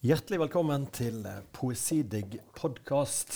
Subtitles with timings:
[0.00, 3.34] Hjertelig velkommen til Poesidigg podkast.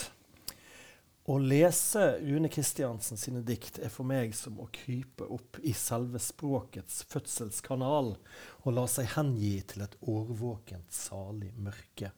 [1.29, 6.17] Å lese Rune Kristiansen sine dikt er for meg som å krype opp i selve
[6.25, 12.15] språkets fødselskanal og la seg hengi til et årvåkent, salig mørke.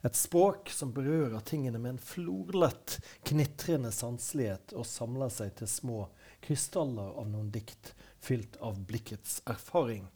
[0.00, 2.96] Et språk som berører tingene med en florlett,
[3.28, 6.00] knitrende sanselighet og samler seg til små
[6.48, 7.92] krystaller av noen dikt
[8.24, 10.08] fylt av blikkets erfaring.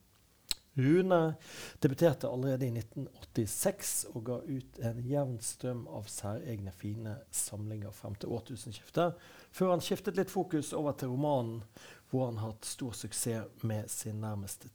[0.76, 1.34] Rune
[1.80, 8.14] debuterte allerede i 1986 og ga ut en jevn strøm av særegne, fine samlinger frem
[8.20, 9.16] til årtusenskiftet,
[9.56, 11.62] før han skiftet litt fokus over til romanen,
[12.10, 14.68] hvor han har hatt stor suksess med sin nærmeste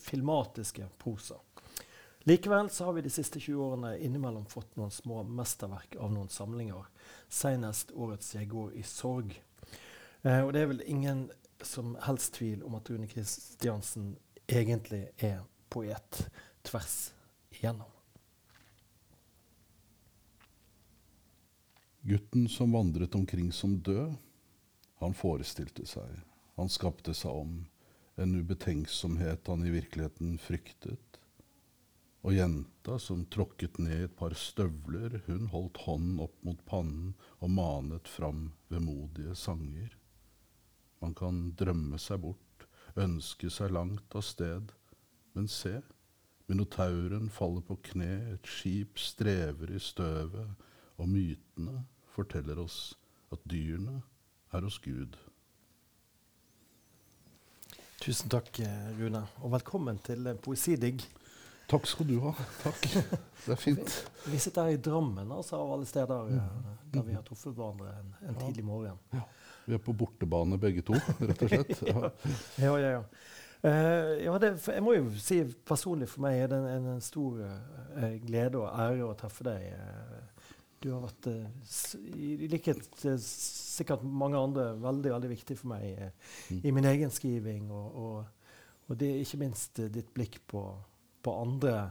[0.00, 1.36] filmatiske prosa.
[2.24, 6.28] Likevel så har vi de siste 20 årene innimellom fått noen små mesterverk av noen
[6.28, 6.88] samlinger.
[7.28, 9.36] Senest årets 'Jeg går i sorg'.
[10.22, 11.30] Eh, og det er vel ingen
[11.62, 14.16] som helst tvil om at Rune Kristiansen
[14.50, 16.24] egentlig er poet
[16.66, 17.12] tvers
[17.54, 17.90] igjennom.
[22.00, 24.16] Gutten som vandret omkring som død,
[25.00, 26.08] han forestilte seg,
[26.56, 27.52] han skapte seg om,
[28.20, 31.20] en ubetenksomhet han i virkeligheten fryktet.
[32.20, 37.52] Og jenta som tråkket ned et par støvler, hun holdt hånden opp mot pannen og
[37.54, 39.94] manet fram vemodige sanger.
[41.00, 42.49] Man kan drømme seg bort
[42.98, 44.72] ønske seg langt av sted.
[45.36, 45.78] Men se,
[46.50, 50.66] minotauren faller på kne, et skip strever i støvet,
[51.00, 52.80] og mytene forteller oss
[53.32, 54.00] at dyrene
[54.52, 55.16] er hos Gud.
[58.00, 61.04] Tusen takk, eh, Rune, og velkommen til eh, Poesidigg.
[61.70, 62.32] Takk skal du ha.
[62.64, 62.86] Takk.
[63.44, 63.96] Det er fint.
[64.24, 66.70] Vi, vi sitter her i Drammen, altså, av alle steder mm.
[66.94, 68.40] der vi har truffet hverandre en, en ja.
[68.40, 68.98] tidlig morgen.
[69.12, 69.22] Ja.
[69.70, 70.96] Vi er på bortebane begge to,
[71.28, 71.84] rett og slett.
[72.64, 72.90] Ja, ja, ja.
[72.96, 73.04] ja.
[73.60, 77.42] Uh, ja det, jeg må jo si personlig for meg er det en, en stor
[77.44, 79.68] uh, glede og ære å treffe deg.
[79.76, 80.48] Uh,
[80.80, 81.28] du har vært,
[82.08, 86.06] i likhet til sikkert mange andre, veldig veldig viktig for meg
[86.48, 86.62] mm.
[86.64, 87.68] i min egen skriving.
[87.68, 88.54] Og, og,
[88.86, 90.64] og, det er ikke minst ditt blikk på,
[91.20, 91.90] på andre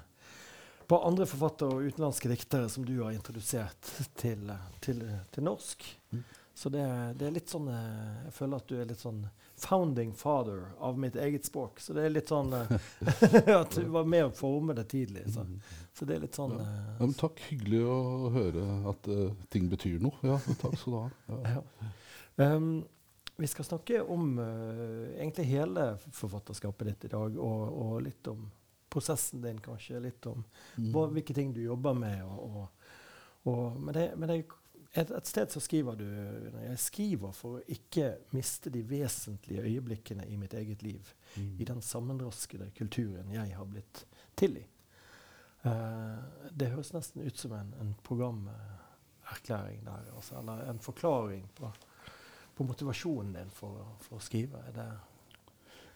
[0.89, 4.49] på andre forfattere og utenlandske diktere som du har introdusert til,
[4.81, 5.85] til, til norsk.
[6.09, 6.23] Mm.
[6.59, 9.21] Så det, det, er litt sånn eh, Jeg føler at du er litt sånn
[9.63, 11.79] founding father av mitt eget språk.
[11.79, 12.73] Så det er litt sånn eh,
[13.61, 15.23] At du var med å forme det tidlig.
[15.31, 15.45] Så,
[15.95, 16.65] så det er litt sånn ja.
[16.65, 17.39] Ja, men Takk.
[17.47, 20.19] Hyggelig å høre at uh, ting betyr noe.
[20.19, 21.39] Ja, takk skal du ha.
[21.47, 21.63] Ja.
[22.39, 22.85] Um,
[23.35, 28.45] vi skal snakke om uh, egentlig hele forfatterskapet ditt i dag, og, og, litt om
[28.87, 29.99] prosessen din, kanskje.
[29.99, 30.39] Litt om
[30.77, 30.85] mm.
[30.93, 32.23] hva, hvilke ting du jobber med.
[32.23, 32.61] Og,
[33.43, 34.37] og, men, det, men det
[34.93, 36.05] et, et, sted så skriver du
[36.63, 41.13] Jeg skriver for å ikke miste de vesentlige øyeblikkene i mitt eget liv.
[41.35, 41.51] Mm.
[41.61, 44.05] I den sammenraskede kulturen jeg har blitt
[44.39, 44.65] til i.
[45.61, 50.09] Uh, det høres nesten ut som en, en programerklæring der.
[50.15, 51.69] Altså, eller en forklaring på,
[52.55, 54.63] på motivasjonen din for, for, å skrive.
[54.71, 54.89] Er det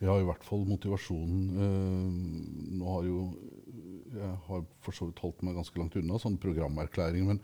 [0.03, 1.43] ja, i hvert fall motivasjonen.
[1.55, 3.19] Uh, nå har jo
[4.13, 7.39] Jeg har for så vidt holdt meg ganske langt unna sånn programerklæring, men,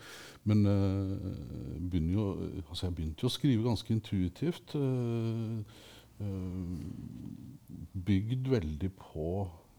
[0.49, 2.25] men uh, jo,
[2.65, 4.75] altså jeg begynte jo å skrive ganske intuitivt.
[4.75, 5.63] Uh,
[8.09, 9.27] bygd veldig på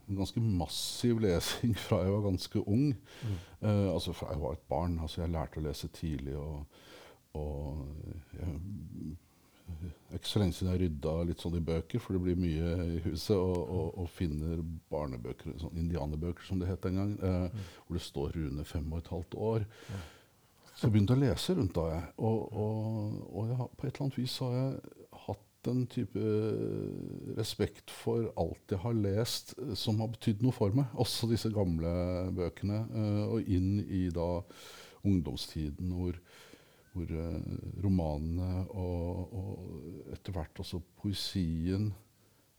[0.08, 2.86] en ganske massiv lesing fra jeg var ganske ung.
[2.96, 3.34] Mm.
[3.92, 4.96] altså fra jeg var et barn.
[5.04, 6.34] altså Jeg lærte å lese tidlig.
[6.40, 6.64] og,
[7.38, 7.84] og
[8.40, 8.56] jeg
[9.80, 12.38] det er ikke så lenge siden jeg rydda litt sånn i bøker, for det blir
[12.40, 17.12] mye i huset, og, og, og finner barnebøker, sånn indianerbøker som det het en gang,
[17.18, 17.68] eh, mm.
[17.86, 19.68] hvor det står Rune fem og et halvt år.
[20.74, 22.10] Så jeg begynte å lese rundt da, jeg.
[22.24, 22.58] Og,
[23.28, 26.28] og jeg, på et eller annet vis har jeg hatt en type
[27.36, 30.88] respekt for alt jeg har lest eh, som har betydd noe for meg.
[31.00, 31.92] Også disse gamle
[32.36, 32.80] bøkene.
[32.88, 34.30] Eh, og inn i da
[35.06, 36.16] ungdomstiden hvor
[36.92, 41.90] hvor uh, romanene og, og etter hvert også poesien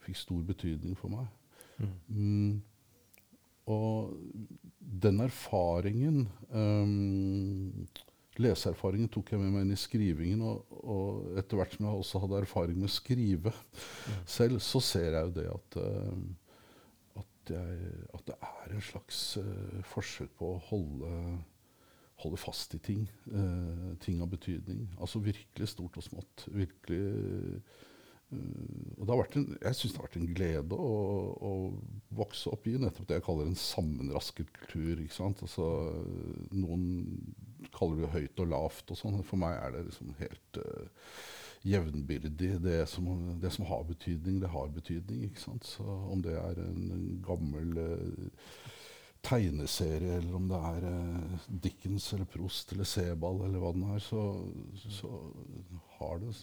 [0.02, 1.28] fikk stor betydning for meg.
[1.82, 1.92] Mm.
[2.08, 2.54] Mm,
[3.72, 4.16] og
[4.80, 7.86] den erfaringen um,
[8.40, 10.42] Leseerfaringen tok jeg med meg inn i skrivingen.
[10.48, 14.22] Og, og etter hvert som jeg også hadde erfaring med å skrive mm.
[14.24, 19.20] selv, så ser jeg jo det at, uh, at, jeg, at det er en slags
[19.42, 21.12] uh, forsøk på å holde
[22.24, 23.06] holder fast i ting.
[23.30, 24.86] Uh, ting av betydning.
[25.00, 26.48] Altså virkelig stort og smått.
[26.54, 27.80] Virkelig uh,
[28.32, 30.92] og det har vært en, Jeg syns det har vært en glede å,
[31.36, 31.52] å,
[32.16, 35.02] vokse opp i nettopp det jeg kaller en sammenrasket kultur.
[35.04, 35.44] ikke sant?
[35.44, 35.68] Altså,
[36.56, 36.86] noen
[37.76, 39.20] kaller det høyt og lavt og sånn.
[39.28, 41.10] For meg er det liksom helt uh,
[41.68, 42.54] jevnbyrdig.
[42.64, 43.10] Det som,
[43.42, 45.26] det som, har betydning, det har betydning.
[45.28, 45.68] ikke sant?
[45.68, 47.76] Så om det er en, gammel
[49.22, 54.02] tegneserie, eller om det er eh, Dickens eller Prost eller Sebald eller hva den er,
[54.04, 54.24] så,
[54.82, 55.12] så
[56.00, 56.34] har det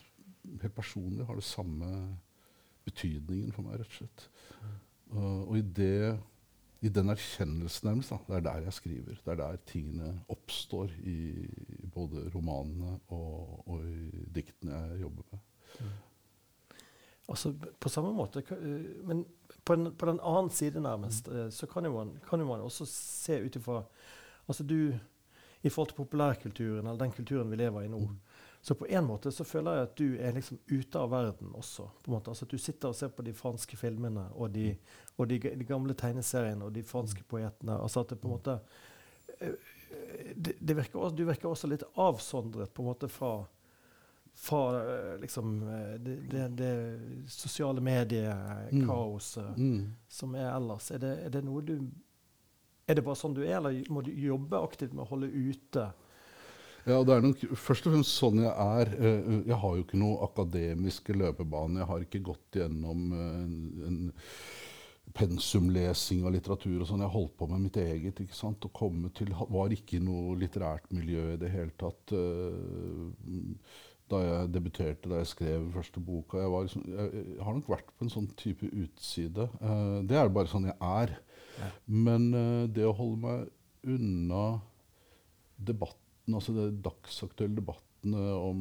[0.62, 1.92] helt personlig har det samme
[2.88, 4.26] betydningen for meg, rett og slett.
[5.12, 6.16] Uh, og i, det,
[6.84, 9.20] i den erkjennelsen nærmest, da, det er der jeg skriver.
[9.24, 11.18] Det er der tingene oppstår i,
[11.78, 15.44] i både romanene og, og, i diktene jeg jobber med.
[15.78, 15.96] Mm.
[17.28, 19.26] Altså, på samme måte, eh, men
[19.68, 21.50] på, en, på den annen side nærmest, mm.
[21.50, 23.82] så kan jo man, kan jo man også se ut ifra
[24.48, 24.94] altså du,
[25.62, 28.00] I forhold til populærkulturen, eller den kulturen vi lever i nå.
[28.60, 31.88] Så på en måte så føler jeg at du er liksom ute av verden også.
[32.02, 32.30] på en måte.
[32.30, 34.70] Altså at Du sitter og ser på de franske filmene og de,
[35.16, 37.76] og de, de gamle tegneseriene og de franske poetene.
[37.82, 38.58] altså at det på en måte
[39.40, 39.54] eh,
[40.36, 43.32] det, det virker også, Du virker også litt avsondret på en måte fra
[44.38, 49.72] fra eh, liksom, eh, det, det, det, sosiale mediekaoset mm.
[49.72, 49.94] mm.
[50.08, 50.90] som er ellers.
[50.90, 51.78] Er det, er det, noe du
[52.88, 55.90] Er det bare sånn du er, eller må du jobbe aktivt med å holde ute?
[56.88, 58.94] Ja, det er nok først og fremst sånn jeg er.
[58.96, 61.82] Eh, jeg har jo ikke noen akademiske løpebane.
[61.82, 64.00] Jeg har ikke gått gjennom en, en
[65.18, 67.02] pensumlesing av litteratur og sånn.
[67.04, 68.22] Jeg holdt på med mitt eget.
[68.22, 68.64] ikke sant?
[68.64, 72.14] Å komme til Var ikke i noe litterært miljø i det hele tatt.
[72.14, 73.10] Uh,
[74.10, 76.40] da jeg debuterte, da jeg skrev første boka.
[76.40, 79.48] Jeg, liksom, jeg, jeg, har nok vært på en sånn type utside.
[79.62, 81.14] Uh, det er bare sånn jeg er.
[81.58, 81.68] Ja.
[82.08, 84.46] Men uh, det å holde meg unna
[85.58, 87.84] debatten, altså de dagsaktuelle debattene
[88.38, 88.58] om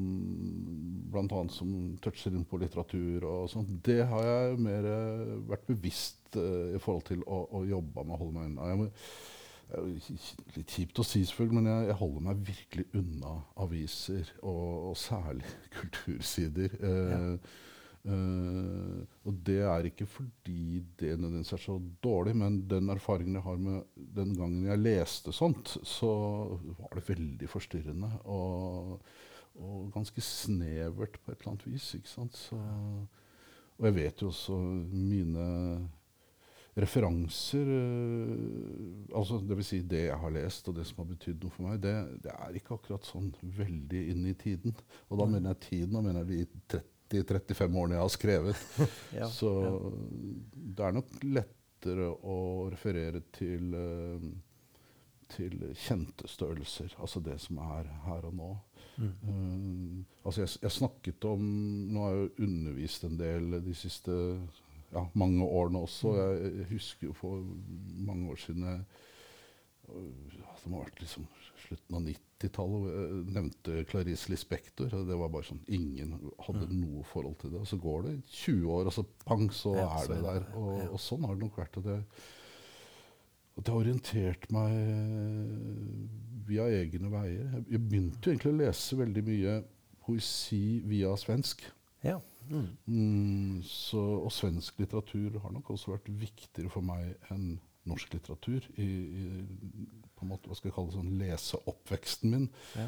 [1.14, 1.42] bl.a.
[1.54, 1.72] som
[2.04, 7.06] toucher inn på litteratur og sånt, det har jeg mer uh, vært bevisst i forhold
[7.08, 8.66] til å, å jobbe med å holde meg unna.
[8.68, 8.88] Jeg må,
[9.68, 13.34] Litt kjipt å si, selvfølgelig, men jeg, jeg, holder meg virkelig unna
[13.64, 16.78] aviser, og, og særlig kultursider.
[16.80, 17.32] Eh, ja.
[18.08, 21.74] Uh, og det er ikke fordi det nødvendigvis er så
[22.04, 23.82] dårlig, men den erfaringen jeg har med
[24.16, 26.14] den gangen jeg leste sånt, så
[26.78, 29.02] var det veldig forstyrrende og,
[29.60, 31.90] og ganske snevert på et eller annet vis.
[32.08, 32.62] Så,
[33.76, 35.50] og jeg vet jo også mine
[36.78, 39.70] referanser uh, altså Dvs.
[39.72, 42.34] Si det jeg har lest, og det som har betydd noe for meg, det, det,
[42.34, 44.76] er ikke akkurat sånn veldig inn i tiden.
[45.10, 45.36] Og da mm.
[45.36, 46.44] mener jeg tiden, og mener de
[47.10, 48.66] 30-35 årene jeg har skrevet.
[49.20, 49.72] ja, Så ja.
[50.54, 52.38] det er nok lettere å
[52.74, 54.30] referere til, uh,
[55.34, 56.94] til kjente størrelser.
[57.02, 58.52] Altså det som er her og nå.
[58.98, 59.10] Mm.
[59.26, 61.42] Uh, altså jeg, jeg, snakket om
[61.94, 64.16] Nå har jeg jo undervist en del de siste
[64.94, 66.14] ja, mange årene også.
[66.14, 66.20] Mm.
[66.20, 67.44] Jeg, jeg husker jo for
[68.08, 68.80] mange år siden jeg,
[69.88, 71.28] Det må ha vært liksom
[71.68, 72.88] slutten av 90-tallet.
[72.94, 74.92] Jeg nevnte Clarice Lispector.
[75.08, 76.76] Det var bare sånn Ingen hadde mm.
[76.82, 77.62] noe forhold til det.
[77.62, 80.50] Og så går det 20 år, og så pang, så er det der.
[80.60, 81.80] Og, og, sånn har det nok vært.
[81.80, 81.98] Og det,
[83.58, 84.76] og det har orientert meg
[86.48, 87.58] via egne veier.
[87.66, 89.58] Jeg begynte egentlig å lese veldig mye
[90.08, 91.66] poesi via svensk.
[92.06, 92.20] Ja.
[92.48, 92.68] Mm.
[92.86, 97.58] Mm, så, og svensk litteratur har nok også vært viktigere for meg enn
[97.88, 99.26] norsk litteratur i, i
[100.18, 102.48] på en måte, hva skal jeg kalle det, sånn leseoppveksten min.
[102.76, 102.88] Ja.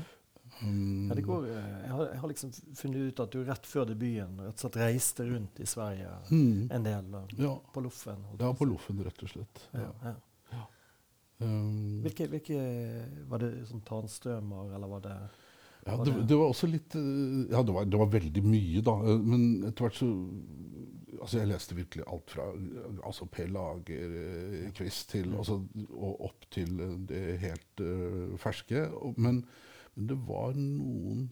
[0.64, 3.86] Um, ja, går, eh, jeg, har, jeg, har, liksom funnet ut at du rett før
[3.92, 6.72] debuten rett og slett reiste rundt i Sverige mm.
[6.74, 7.20] en del.
[7.38, 7.54] Ja.
[7.74, 8.26] På Loffen.
[8.40, 9.62] Ja, på Loffen, rett og slett.
[9.78, 10.16] Ja, ja.
[11.40, 12.58] Um, hvilke, hvilke,
[13.32, 15.14] Var det sånn Tarnstrømer, eller var det
[15.90, 18.96] ja, det, det, var også litt eh, Ja, det var, det var, veldig mye, da.
[19.06, 20.10] Eh, men etter hvert så
[21.20, 22.46] Altså, jeg leste virkelig alt fra
[23.04, 25.58] altså Per Lagerkvist til altså,
[25.90, 26.78] og opp til
[27.10, 28.86] det helt uh, ferske.
[29.18, 29.42] Men,
[29.98, 31.26] men, det var noen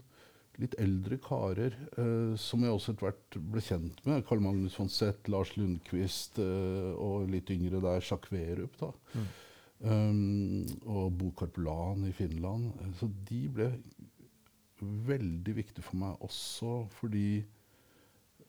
[0.59, 4.25] litt eldre karer uh, som jeg også etter hvert ble kjent med.
[4.27, 8.75] Carl Magnus von Seth, Lars Lundqvist uh, og litt yngre der Jacques Werup.
[8.83, 8.91] da.
[9.15, 9.27] Mm.
[9.79, 12.71] Um, og Bo Karpelan i Finland.
[12.99, 13.71] Så de ble
[14.81, 17.41] veldig viktig for meg også fordi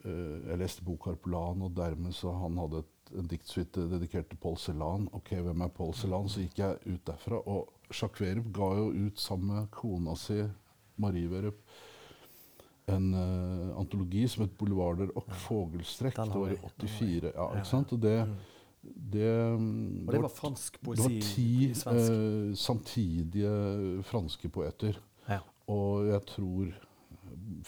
[0.05, 4.41] uh, jeg leste Bo Karpelan, og dermed så han hadde et, en diktsuite dedikert til
[4.43, 5.09] Paul Celan.
[5.17, 6.29] Ok, hvem er Paul Celan?
[6.29, 7.41] Så gikk jeg ut derfra.
[7.49, 10.43] Og Jacques Werup ga jo ut sammen med kona si,
[11.01, 11.63] Marie Werup,
[12.89, 16.25] en uh, antologi som het 'Boulevarder og fogelstrekk'.
[16.25, 17.33] Det var i 84.
[17.35, 17.93] Ja, ikke sant?
[17.93, 18.17] Og det,
[18.83, 19.33] det,
[20.07, 21.03] og det var fransk poesi?
[21.03, 25.01] Det var ti eh, samtidige franske poeter.
[25.69, 26.75] Og jeg tror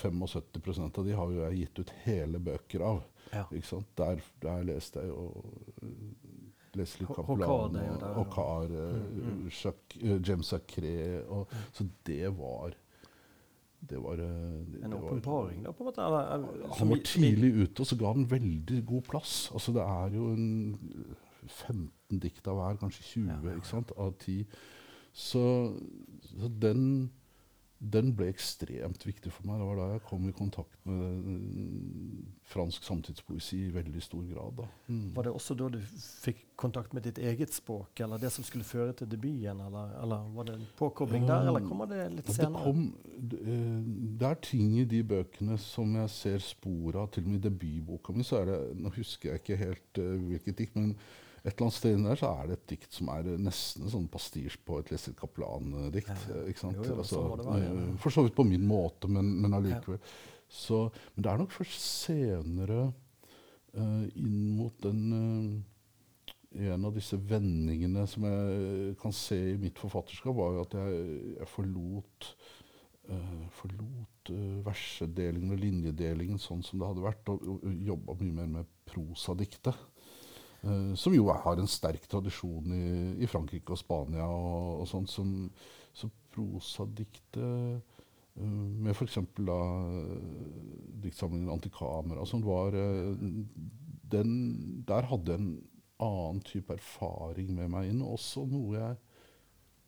[0.01, 3.03] 75% av de har jo jeg gitt ut hele bøker av.
[3.31, 3.47] Ja.
[4.01, 5.29] Der, der, leste jeg jo
[6.79, 9.43] Leslie Kaplan og, og Kar, mm, mm.
[9.51, 10.95] uh, James Sacré
[11.77, 12.75] Så det var
[13.81, 15.73] det var, eh, det, en åpenbaring, da?
[15.73, 16.05] på en måte?
[16.05, 19.37] Eller, han var tidlig ute, og så ga han veldig god plass.
[19.57, 20.67] Altså, det er jo en
[21.47, 24.45] 15 dikt av hver, kanskje 20 Ja, ja, av 10.
[25.17, 25.45] Så,
[26.29, 26.83] så den,
[27.81, 29.57] den ble ekstremt viktig for meg.
[29.57, 31.01] Det var da jeg kom i kontakt med
[31.33, 34.61] eh, fransk samtidspoesi i veldig stor grad.
[34.91, 35.15] Mm.
[35.17, 38.69] Var det også da du fikk kontakt med ditt eget språk, eller det som skulle
[38.69, 39.63] føre til debuten?
[39.65, 42.53] Eller, eller var det en påkobling der, eller kommer det litt senere?
[42.53, 42.85] det, kom,
[44.21, 47.09] det er ting i de bøkene som jeg ser spor av.
[47.15, 50.15] Til og med i debutboka mi så er det Nå husker jeg ikke helt uh,
[50.29, 50.93] hvilket dikt, men
[51.41, 53.93] et eller annet sted inni der så er det et dikt som er nesten en
[53.95, 56.11] sånn pastisj på et Leslie Kaplan-dikt.
[56.13, 56.37] Ja.
[56.37, 56.77] eh, ikke sant?
[56.77, 57.71] Jo, jo, Altså, så være, ja.
[57.73, 60.01] eh, For så vidt på min måte, men, men allikevel.
[60.51, 60.83] Så,
[61.15, 62.91] men det er nok først senere,
[63.79, 65.61] uh, inn mot den uh,
[66.51, 71.05] En av disse vendingene som jeg kan se i mitt forfatterskap, var jo at jeg,
[71.37, 72.27] jeg forlot
[73.07, 74.33] uh, forlot
[74.67, 79.79] versedelingen og linjedelingen sånn som det hadde vært, og, og jobba mye mer med prosadiktet.
[80.63, 82.87] Eh, som jo har en sterk tradisjon i,
[83.25, 85.13] i Frankrike og Spania og, og sånt.
[85.13, 85.51] Som,
[85.93, 87.81] så prosadiktet uh,
[88.39, 89.17] med f.eks.
[89.19, 90.21] uh,
[91.03, 92.71] diktsamlingen 'Antikamera' som var
[94.13, 95.57] den, Der hadde jeg en
[96.01, 98.97] annen type erfaring med meg inn, også noe jeg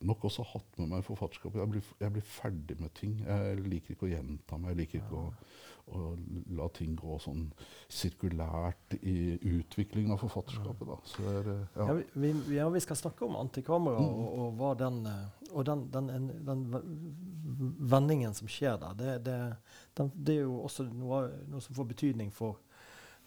[0.05, 1.61] nok også hatt med meg forfatterskapet.
[1.61, 3.19] Jeg blir, jeg blir ferdig med ting.
[3.27, 4.71] Jeg liker ikke å gjenta meg.
[4.73, 5.33] Jeg liker ikke å,
[5.93, 6.17] å
[6.59, 7.53] la ting gå sånn
[7.91, 10.89] sirkulært i utviklingen av forfatterskapet.
[10.89, 10.97] Da.
[11.05, 11.95] Så er, Ja, ja.
[12.15, 14.15] vi, vi, ja, vi skal snakke om antikamera Mm.
[14.15, 16.63] og, og, den, eh, og den, den, en- den
[17.93, 18.95] vendingen som skjer der.
[18.95, 19.25] Det,
[19.97, 22.59] det, det er jo også noe, noe som får betydning for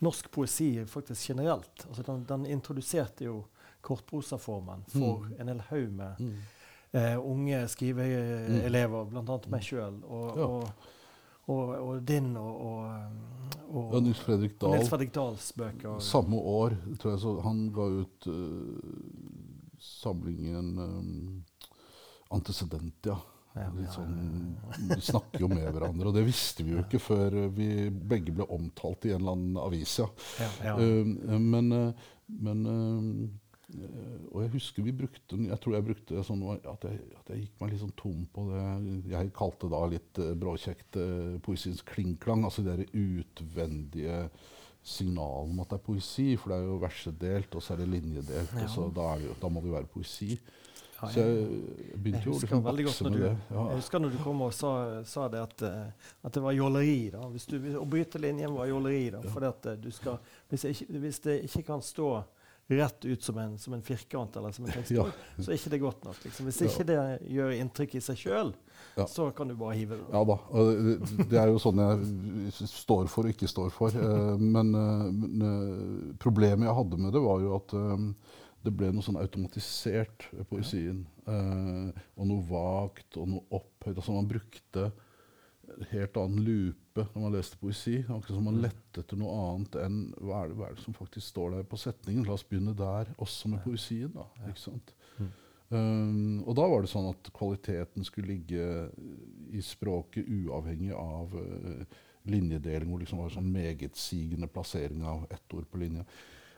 [0.04, 1.86] norsk poesi faktisk generelt.
[1.90, 3.46] Altså den introduserte jo
[3.86, 5.36] kortprosaformen for Mm.
[5.40, 6.36] en hel haug med Mm.
[6.96, 9.40] Eh, unge skriveelever, bl.a.
[9.52, 10.02] meg sjøl.
[10.08, 10.48] Og, Ja.
[10.50, 10.92] og,
[11.46, 12.62] og, og din og,
[13.70, 14.78] og, Nils Fredrik Dahl.
[14.80, 16.00] Nils Fredrik Dahls bøker.
[16.02, 21.44] Samme år tror jeg så han ga ut uh, samlingen um,
[22.34, 23.18] Antecedentia.
[23.56, 24.56] Ja, Litt sånn,
[24.90, 28.48] Vi snakker jo med hverandre, og det visste vi jo ikke før vi begge ble
[28.52, 29.94] omtalt i en eller annen avis.
[30.02, 30.10] ja.
[30.42, 30.74] ja, ja.
[30.76, 33.30] Uh, men, uh, men uh,
[34.32, 37.42] Og jeg husker vi brukte Jeg tror jeg brukte det sånn at jeg, at jeg
[37.46, 38.66] gikk meg litt sånn tom på det
[39.12, 42.44] jeg kalte da litt uh, bråkjekt uh, poesiens klingklang.
[42.48, 44.30] Altså de utvendige
[44.86, 46.28] signalene om at det er poesi.
[46.38, 48.54] For det er jo versedelt, og så er det linjedelt.
[48.54, 48.68] Ja.
[48.68, 50.36] og så da, det, jo- da må det jo være poesi.
[50.96, 53.32] Ja, Så jeg begynte Jeg jo å liksom godt når med du- det.
[53.52, 53.64] Ja.
[53.68, 55.90] Jeg husker når du kom og sa, sa det at, eh,
[56.24, 57.10] at det var jåleri.
[57.12, 57.20] da.
[57.34, 59.10] Hvis du, å bryte linjen var jåleri.
[59.12, 60.18] da, fordi at eh, du skal,
[60.50, 62.24] hvis, hvis det ikke kan stå
[62.68, 65.44] rett ut som en, som en firkant eller som en tekstbok, Ja.
[65.44, 66.22] så er ikke det godt nok.
[66.26, 66.48] Liksom.
[66.50, 66.98] Hvis ikke det
[67.30, 68.54] gjør inntrykk i seg sjøl,
[68.98, 69.06] Ja.
[69.12, 70.08] så kan du bare hive det.
[70.14, 70.38] Ja da.
[71.30, 73.90] Det, er jo sånn jeg står for og ikke står for.
[73.94, 77.78] Eh, Men, eh, men eh, problemet jeg hadde med det, var jo at
[78.66, 81.04] det ble noe sånn automatisert poesien.
[81.28, 84.00] Og noe vagt og noe opphøyd.
[84.00, 84.88] Altså man brukte
[85.92, 86.42] helt annen
[86.96, 87.98] lupe når man leste poesi.
[88.04, 90.96] Akkurat som man lette etter noe annet enn hva er, det, hva er det som
[90.96, 92.26] faktisk står der på setningen.
[92.28, 94.12] La oss begynne der, også med poesien.
[94.16, 94.96] da, ikke sant?
[95.74, 98.66] Um, og da var det sånn at kvaliteten skulle ligge
[99.50, 102.00] i språket uavhengig av uh,
[102.30, 106.06] linjedeling, hvor det liksom var sånn megetsigende plassering av ett ord på linja.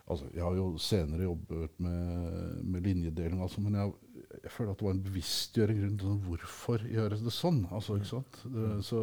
[0.08, 3.96] Altså, jeg har jo senere jobbet med, med linjedeling, altså, men jeg,
[4.44, 7.62] jeg føler at det var en bevisstgjøring rundt sånn, hvorfor gjøres det sånn.
[7.76, 8.40] Altså, ikke sant?
[8.54, 9.02] Det, så,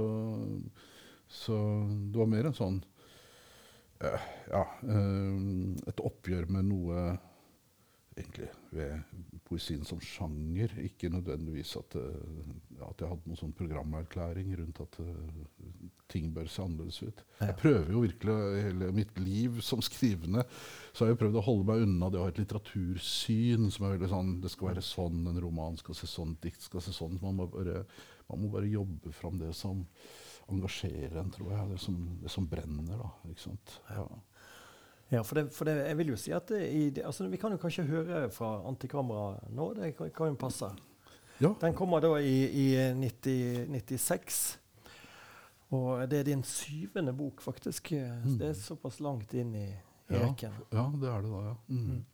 [1.29, 1.57] så
[2.13, 2.81] det var mer en sånn
[4.01, 5.39] eh, Ja, eh,
[5.91, 7.05] et oppgjør med noe
[8.15, 10.71] egentlig ved poesien som sjanger.
[10.85, 15.01] Ikke nødvendigvis at, eh, at jeg hadde noen sånn programerklæring rundt at
[16.13, 17.23] ting bør se annerledes ut.
[17.41, 20.45] Jeg prøver jo virkelig hele mitt liv som skrivende
[20.93, 23.97] så har jeg prøvd å holde meg unna det å ha et litteratursyn som er
[23.97, 26.95] veldig sånn Det skal være sånn, en roman skal se sånn, et dikt skal se
[26.95, 27.19] sånn.
[27.23, 27.83] Man må bare,
[28.31, 29.83] man må bare jobbe fram det som
[30.53, 31.69] engasjerer en, tror jeg.
[31.71, 33.11] Det som, det som brenner, da.
[33.31, 33.81] Ikke sant?
[33.91, 34.07] Ja.
[35.13, 37.59] Ja, for, det, for det, jeg vil jo si at i, altså, Vi kan jo
[37.61, 39.67] kanskje høre fra Antikamera nå.
[39.77, 40.71] Det kan, kan jo passe.
[41.41, 41.53] ja.
[41.61, 42.67] Den kommer da i, i
[42.99, 44.59] 90, 96.
[45.75, 47.93] Og det er din syvende bok, faktisk.
[47.93, 48.39] Mm.
[48.39, 50.25] Det er såpass langt inn i, i Ja.
[50.27, 50.53] rekken.
[50.73, 51.55] Ja, det er det da, ja.
[51.69, 52.05] Mm.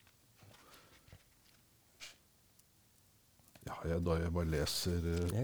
[3.69, 5.41] Ja, jeg, da jeg bare leser uh, Ja.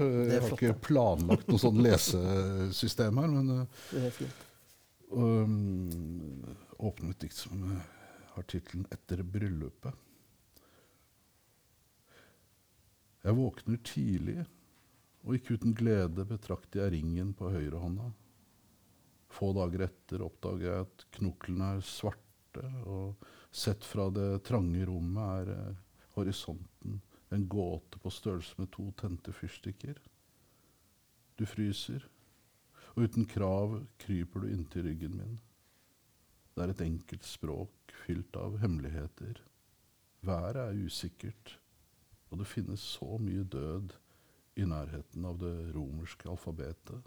[0.00, 4.46] er Jeg har ikke planlagt noe sånn lesesystem her, men uh, Det er fint.
[5.10, 7.82] um, åpner et dikt som uh,
[8.36, 9.92] har tittelen 'Etter bryllupet'.
[13.20, 14.38] Jeg våkner tidlig,
[15.26, 18.06] og ikke uten glede betrakter jeg ringen på høyrehånda.
[19.30, 25.40] Få dager etter oppdager jeg at knoklene er svarte, og Sett fra det trange rommet
[25.42, 25.78] er eh,
[26.14, 27.00] horisonten
[27.30, 29.98] en gåte på størrelse med to tente fyrstikker.
[31.38, 32.06] Du fryser,
[32.94, 35.38] og uten krav kryper du inntil ryggen min.
[36.54, 39.38] Det er et enkelt språk fylt av hemmeligheter.
[40.26, 41.54] Været er usikkert,
[42.30, 43.94] og det finnes så mye død
[44.60, 47.00] i nærheten av det romerske alfabetet.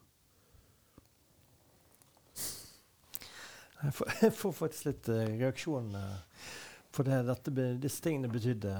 [3.83, 5.95] Jeg får, jeg får faktisk litt uh, reaksjon.
[6.93, 8.71] For det, dette, disse tingene betydde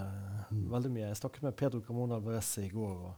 [0.51, 0.65] mm.
[0.69, 1.07] veldig mye.
[1.07, 2.91] Jeg snakket med Pedro Carmona Alvarez i går.
[3.07, 3.15] og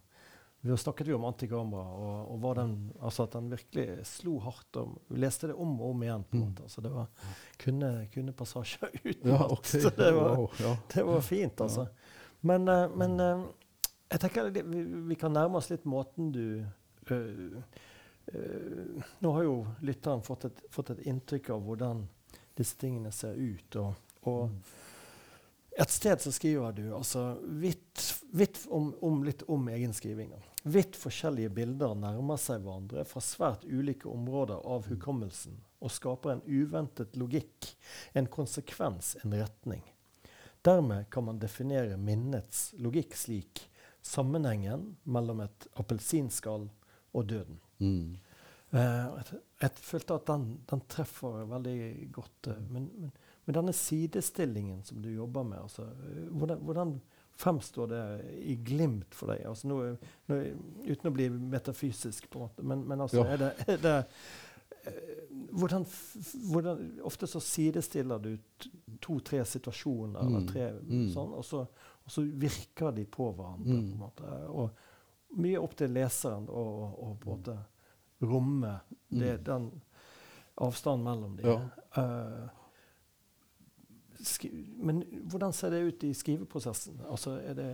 [0.64, 4.80] Vi snakket jo om antikamera, og, og den, altså at den virkelig slo hardt.
[4.80, 6.24] Og vi leste det om og om igjen.
[6.24, 6.48] på en mm.
[6.48, 6.70] måte.
[6.70, 7.10] Altså det var,
[7.66, 9.82] kunne, kunne passasjer uten ja, okay.
[9.84, 10.78] Så det var, wow, ja.
[10.96, 11.88] det var fint, altså.
[12.46, 13.46] Men, uh, men uh,
[14.14, 16.64] jeg tenker vi, vi, kan nærme oss litt måten du
[17.12, 17.62] uh,
[19.20, 22.08] nå har jo lytteren fått et, fått et, inntrykk av hvordan
[22.56, 23.76] disse tingene ser ut.
[23.82, 24.60] Og, og mm.
[25.78, 30.32] Et sted så skriver du altså vidt, vidt om, om, litt om egen skriving.
[30.64, 34.94] Vidt forskjellige bilder nærmer seg hverandre fra svært ulike områder av mm.
[34.94, 37.74] hukommelsen og skaper en uventet logikk,
[38.16, 39.84] en konsekvens, en retning.
[40.66, 43.66] Dermed kan man definere minnets logikk slik
[44.06, 46.70] sammenhengen mellom et appelsinskall
[47.16, 47.60] og døden.
[47.84, 48.16] Mm.
[48.74, 49.22] Uh,
[49.62, 51.78] jeg, følte at den, den treffer veldig
[52.16, 52.50] godt.
[52.50, 53.14] Uh, men, men,
[53.46, 55.90] men, denne sidestillingen som du jobber med, altså,
[56.32, 56.98] hvordan, hvordan,
[57.36, 58.02] fremstår det
[58.48, 59.42] i glimt for deg?
[59.50, 59.78] Altså, nå,
[60.32, 60.36] nå,
[60.88, 62.64] uten å bli metafysisk, på en måte.
[62.64, 63.34] Men, men altså, ja.
[63.36, 63.96] er det, er det
[65.52, 65.86] hvordan,
[66.52, 68.38] hvordan, Ofte så sidestiller du
[69.02, 70.28] to-tre situasjoner, mm.
[70.28, 71.08] eller tre mm.
[71.14, 71.66] sånn, og så,
[72.06, 73.80] og så, virker de på hverandre.
[73.80, 73.88] Mm.
[73.90, 76.66] på en måte, og mye opp til leseren å
[77.20, 77.58] på en måte
[78.24, 78.78] romme
[79.12, 79.24] mm.
[79.44, 79.72] den
[80.64, 81.50] avstanden mellom dem.
[81.52, 81.58] Ja.
[82.00, 82.65] Uh,
[84.86, 87.00] men hvordan ser det ut i skriveprosessen?
[87.10, 87.70] Altså, er det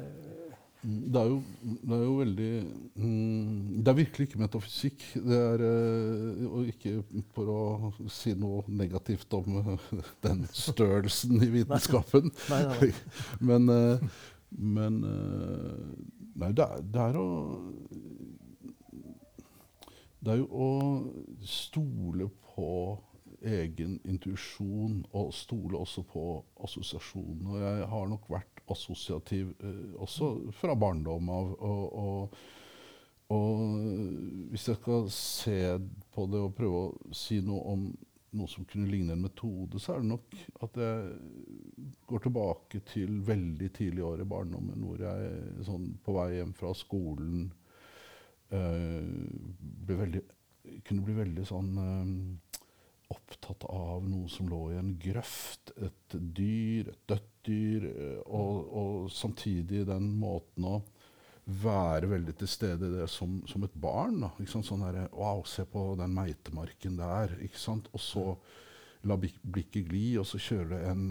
[0.81, 2.51] det er, jo, det er jo, veldig
[2.95, 5.03] mm, Det er virkelig ikke metafysikk.
[5.13, 7.03] Det er, uh, og ikke
[7.35, 9.77] for å si noe negativt om
[10.25, 12.33] den størrelsen i vitenskapen.
[12.49, 12.91] nei, nei, nei.
[13.51, 14.25] men, uh,
[14.57, 15.01] men
[16.41, 17.27] Nei, det er, det er å
[20.21, 20.71] det er jo å
[21.49, 22.67] stole på
[23.41, 26.23] egen intuisjon og stole også på
[26.63, 27.57] assosiasjonene.
[27.61, 31.51] Jeg har nok vært assosiativ eh, også fra barndom av.
[31.57, 32.37] Og, og,
[33.33, 33.65] og,
[34.51, 35.57] hvis jeg skal se
[36.13, 37.91] på det og prøve å si noe om
[38.31, 41.15] noe som kunne ligne en metode, så er det nok at jeg
[42.07, 46.71] går tilbake til veldig tidlig år i barndommen, hvor jeg sånn på vei hjem fra
[46.77, 47.49] skolen
[48.55, 49.03] uh,
[49.89, 50.23] veldig,
[50.87, 52.13] kunne bli veldig sånn uh,
[53.11, 55.73] opptatt av noe som lå i en grøft.
[55.77, 57.85] Et dyr, et dødt dyr.
[57.91, 60.81] Uh, og, og, samtidig den måten å
[61.61, 64.21] være veldig til stede i det som, som et barn.
[64.23, 67.37] Da, sånn der, Wow, se på den meitemarken der.
[67.91, 68.25] Og så
[69.09, 71.07] la blikket gli, og så kjører det en,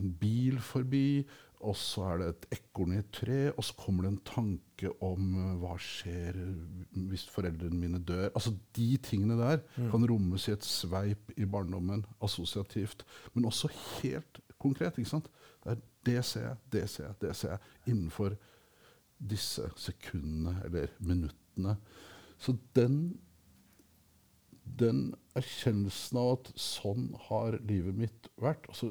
[0.00, 1.26] en bil forbi
[1.66, 4.92] og så er det et ekorn i et tre, og så kommer det en tanke
[5.04, 6.38] om uh, hva skjer
[7.10, 8.28] hvis foreldrene mine dør.
[8.32, 9.90] Altså De tingene der mm.
[9.92, 13.04] kan rommes i et sveip i barndommen, assosiativt.
[13.34, 14.98] Men også helt konkret.
[14.98, 15.30] ikke sant?
[15.64, 17.74] Det, er, det ser jeg, det ser jeg, det ser jeg.
[17.92, 18.36] Innenfor
[19.16, 21.76] disse sekundene eller minuttene.
[22.38, 23.16] Så den
[24.80, 28.90] den erkjennelsen av at sånn har livet mitt vært, altså,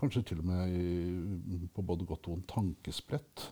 [0.00, 3.46] kanskje til og med i, på både godt og vondt tankesplett.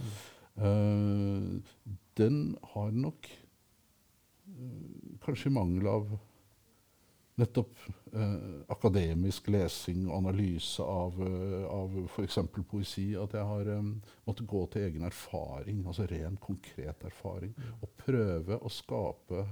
[0.00, 0.16] mm.
[0.64, 2.40] uh, den
[2.74, 6.10] har nok uh, kanskje i mangel av
[7.40, 7.78] nettopp
[8.12, 12.38] uh, akademisk lesing og analyse av, uh, av f.eks.
[12.68, 13.94] poesi, at jeg har um,
[14.28, 17.72] måttet gå til egen erfaring, altså ren, konkret erfaring, mm.
[17.80, 19.46] og prøve å skape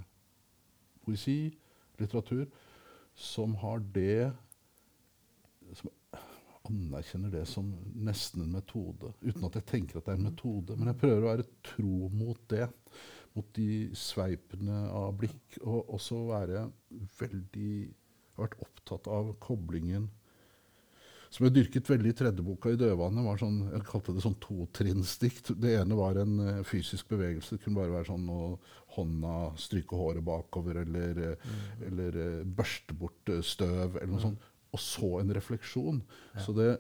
[1.08, 1.40] poesi,
[1.98, 2.46] litteratur,
[3.18, 4.30] som har det
[5.76, 5.90] Som
[6.68, 7.70] anerkjenner det som
[8.04, 9.12] nesten en metode.
[9.22, 10.76] Uten at jeg tenker at det er en metode.
[10.76, 12.66] Men jeg prøver å være tro mot det.
[13.36, 15.58] Mot de sveipene av blikk.
[15.62, 16.66] Og også være
[17.18, 17.72] veldig
[18.38, 20.08] vært opptatt av koblingen
[21.28, 23.24] som jeg dyrket veldig i tredjeboka i Dødvannet.
[23.26, 25.52] var sånn, Jeg kalte det sånn totrinnsdikt.
[25.60, 27.56] Det ene var en uh, fysisk bevegelse.
[27.56, 28.42] Det kunne bare være sånn å
[28.96, 31.66] hånda stryke håret bakover, eller, mm.
[31.90, 34.24] eller uh, børste bort uh, støv, eller noe mm.
[34.24, 34.48] sånt.
[34.72, 36.00] Og så en refleksjon.
[36.32, 36.46] Ja.
[36.46, 36.70] Så det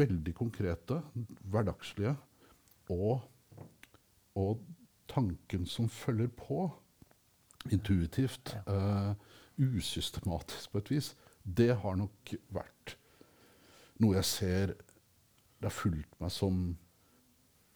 [0.00, 1.02] veldig konkrete,
[1.52, 2.16] hverdagslige,
[2.90, 3.20] og,
[4.40, 4.64] og
[5.10, 6.64] tanken som følger på,
[7.70, 8.52] intuitivt,
[9.58, 11.08] usystematisk på et vis,
[11.42, 12.96] det har nok vært
[14.00, 14.66] noe jeg ser
[15.60, 16.76] det har fulgt meg som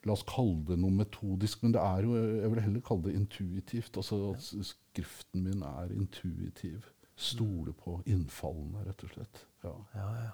[0.05, 3.11] La oss kalle det noe metodisk, men det er jo, jeg vil heller kalle det
[3.19, 3.97] intuitivt.
[4.01, 6.87] Altså at skriften min er intuitiv.
[7.15, 9.43] Stole på innfallene, rett og slett.
[9.63, 9.75] Ja.
[9.93, 10.31] Ja, ja.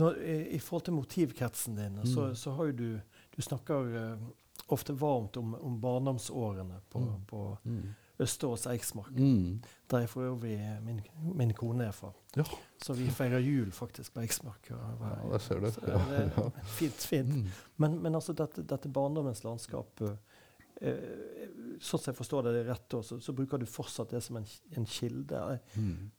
[0.00, 2.34] Når, i, I forhold til motivkretsen din, så, Mm.
[2.40, 3.00] så har jo du
[3.36, 4.18] Du snakker uh,
[4.68, 7.24] ofte varmt om, om barndomsårene på, Mm.
[7.26, 7.94] på Mm.
[8.20, 9.60] Østerås Eiksmark, Mm.
[9.90, 11.00] der for øvrig min,
[11.34, 12.10] min kone er fra.
[12.36, 12.42] Ja.
[12.82, 14.70] Så vi feirer jul faktisk på Eiksmark.
[14.70, 15.66] og- ja, der ser du.
[15.86, 16.48] Ja, det ja.
[16.64, 17.28] fint, fint.
[17.34, 17.46] Mm.
[17.76, 20.16] Men, men altså dette, dette barndommens landskap eh,
[20.80, 21.48] eh,
[21.80, 24.86] Sånn som jeg forstår det rett, så, så bruker du fortsatt det som en, en
[24.86, 25.36] kilde?
[25.52, 26.10] eh, Mm.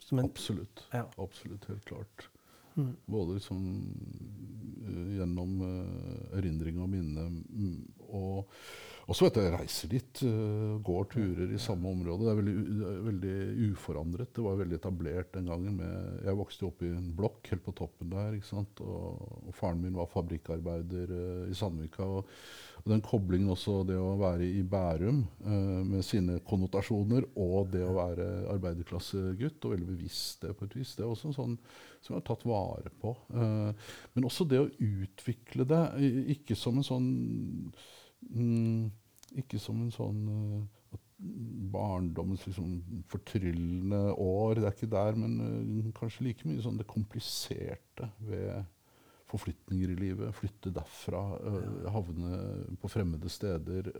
[0.00, 0.84] Som en, Absolutt.
[0.92, 1.04] ja.
[1.18, 2.28] Absolutt, helt klart.
[2.76, 2.96] Mm.
[3.10, 3.64] Både liksom
[4.86, 7.24] uh, gjennom uh, erindring og minne.
[7.50, 7.88] mm,
[9.08, 12.26] Og så vet jeg jeg reiser litt, eh, går turer i samme område.
[12.26, 13.36] Det er veldig, veldig
[13.72, 14.34] uforandret.
[14.36, 15.78] Det var veldig etablert den gangen.
[15.78, 18.34] Med, jeg vokste opp i en blokk helt på toppen der.
[18.36, 22.04] Og, og faren min var fabrikkarbeider eh, i Sandvika.
[22.04, 22.28] Og,
[22.82, 27.86] og den koblingen også, det å være i Bærum eh, med sine konnotasjoner, og det
[27.88, 31.56] å være arbeiderklassegutt, og veldig bevisst det på et vis, det er også en sånn
[32.04, 33.10] som jeg har tatt vare på.
[33.34, 35.80] Men også det å utvikle det,
[36.36, 37.08] ikke som en sånn
[39.38, 40.98] Ikke som en sånn eh,
[41.72, 42.78] barndommens liksom,
[43.10, 48.64] fortryllende år, det er ikke der, men eh, kanskje like mye sånn det kompliserte ved
[49.28, 50.36] forflytninger i livet.
[50.36, 52.38] Flytte derfra, eh, havne
[52.80, 53.92] på fremmede steder.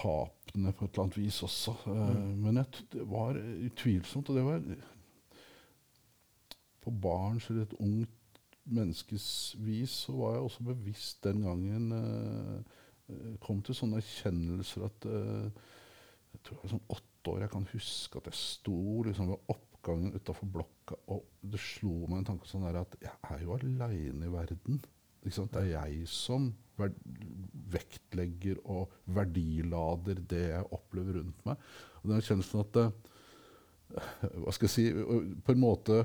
[0.00, 1.72] tapene på et eller annet vis også.
[1.86, 4.62] Eh, Men det var utvilsomt, og det var
[6.80, 8.08] På barns eller et ungt
[8.68, 9.26] menneskes
[9.64, 12.56] vis så var jeg også bevisst den gangen eh,
[13.10, 15.66] eh, Kom til sånne erkjennelser at eh,
[16.30, 17.42] Jeg tror jeg var sånn åtte år.
[17.44, 22.20] Jeg kan huske at jeg sto liksom ved oppgangen utafor blokka, og det slo meg
[22.20, 24.78] en tanke sånn der at jeg er jo aleine i verden.
[25.20, 26.46] Det er jeg som
[27.74, 31.60] vektlegger og verdilader det jeg opplever rundt meg.
[32.00, 32.90] Og den erkjennelsen at eh,
[34.40, 34.84] Hva skal jeg si
[35.42, 36.04] På en måte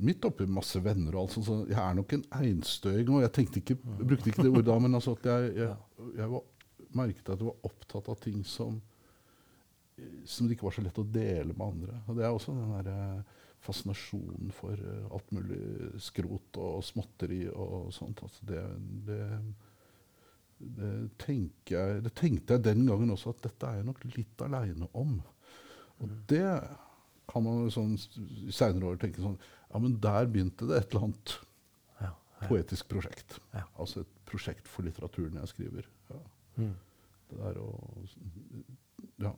[0.00, 3.10] Midt oppi masse venner og alt sånt, så jeg er nok en einstøing.
[3.12, 6.30] Og jeg tenkte ikke, brukte ikke det ordet da, men altså at jeg, jeg, jeg
[6.32, 6.46] var,
[6.96, 8.80] merket at jeg var opptatt av ting som
[10.24, 12.00] som det ikke var så lett å dele med andre.
[12.08, 15.60] Og det er også den der eh, fascinasjonen for eh, alt mulig
[16.02, 18.22] skrot og småtteri og sånt.
[18.26, 18.62] Altså det,
[19.08, 19.20] det,
[20.58, 20.92] det,
[21.72, 25.18] jeg, det tenkte jeg den gangen også, at dette er jeg nok litt aleine om.
[26.00, 26.46] Og det
[27.30, 29.38] kan man sånn i seinere år tenke sånn
[29.70, 31.36] Ja, men der begynte det et eller annet
[32.00, 32.48] Ja, ja.
[32.48, 33.38] poetisk prosjekt.
[33.54, 33.64] Ja.
[33.78, 35.90] Altså et prosjekt for litteraturen jeg skriver.
[36.10, 36.22] Ja.
[36.56, 36.74] Mm.
[37.30, 37.70] Det der å
[39.20, 39.32] ja,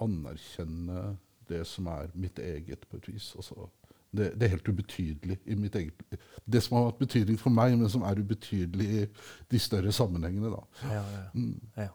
[0.00, 1.16] anerkjenne
[1.50, 3.32] det som er mitt eget, på et vis.
[3.36, 3.66] Altså,
[4.10, 6.02] det, det er helt ubetydelig i mitt eget
[6.44, 9.02] Det som har hatt betydning for meg, men som er ubetydelig i
[9.50, 10.50] de større sammenhengene.
[10.50, 10.62] Da.
[10.90, 11.24] Ja, ja.
[11.34, 11.60] Mm.
[11.76, 11.90] ja.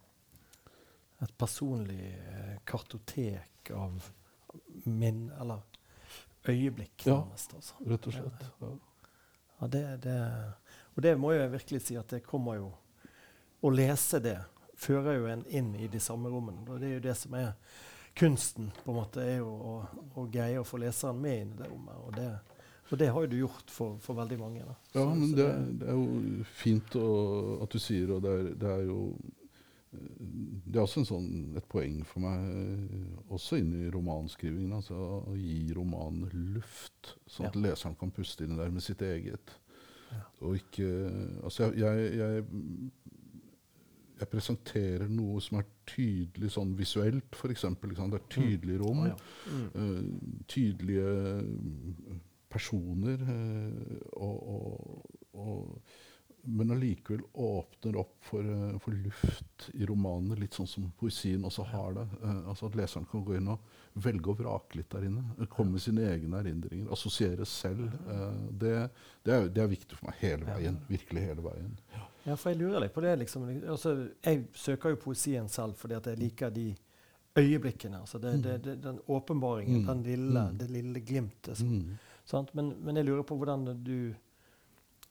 [1.23, 4.11] Et personlig eh, kartotek av
[4.85, 5.63] min Eller
[6.49, 7.19] øyeblikk, Ja.
[7.21, 7.53] nærmest.
[7.55, 7.73] Altså.
[7.87, 8.45] Rett og slett.
[8.61, 8.67] Ja.
[9.61, 10.15] Ja, det, det,
[10.95, 12.71] og det må jeg virkelig si at det kommer jo
[13.63, 14.37] Å lese det
[14.77, 16.67] fører jo en inn i de samme rommene.
[16.69, 17.53] Og det er jo det som er
[18.15, 19.71] kunsten, på en måte, er jo å,
[20.15, 21.95] å greie å få leseren med inn i det rommet.
[22.05, 22.27] Og det,
[22.91, 24.61] og det har jo du gjort for, for veldig mange.
[24.67, 24.75] Da.
[24.93, 28.31] Ja, Så- men så det, det er jo fint å, at du sier, og det
[28.39, 28.99] er, det er jo
[30.65, 31.29] det er også en sånn,
[31.59, 34.73] et poeng for meg, eh, også inn i romanskrivingen.
[34.77, 39.57] Altså, å gi romanen luft, sånn at leseren kan puste inn der med sitt eget.
[40.11, 40.23] Ja.
[40.47, 40.89] Og ikke
[41.43, 42.43] Altså, jeg, jeg, jeg,
[44.19, 47.65] jeg presenterer noe som er tydelig sånn visuelt, f.eks.
[47.81, 49.03] Det er tydelig rom.
[49.03, 49.17] Å, ja.
[49.51, 49.65] Mm.
[49.75, 52.19] uh, tydelige mm,
[52.51, 53.25] personer.
[53.27, 55.95] Uh, og, og, og,
[56.45, 61.63] men allikevel åpner opp for, eh, for luft i romanene, litt sånn som poesien også
[61.65, 62.07] har det.
[62.23, 63.59] Eh, altså At leseren kan gå inn og
[63.95, 65.23] velge og vrake litt der inne.
[65.39, 66.91] eh, Komme med sine egne erindringer.
[66.91, 67.89] Assosiere selv.
[68.51, 68.89] Det,
[69.23, 70.79] det, er, det er viktig for meg hele veien.
[70.89, 71.77] Virkelig hele veien.
[72.25, 73.19] Ja, for jeg lurer litt på det.
[73.19, 73.43] liksom.
[73.69, 76.75] Altså, jeg søker jo poesien selv fordi at jeg liker de
[77.37, 77.99] øyeblikkene.
[77.99, 79.87] altså det, det, det, Den åpenbaringen, Mm.
[79.87, 80.57] den lille, Mm.
[80.57, 81.57] det lille glimtet.
[81.57, 82.45] som- Mm.
[82.53, 84.13] Men, men jeg lurer på hvordan du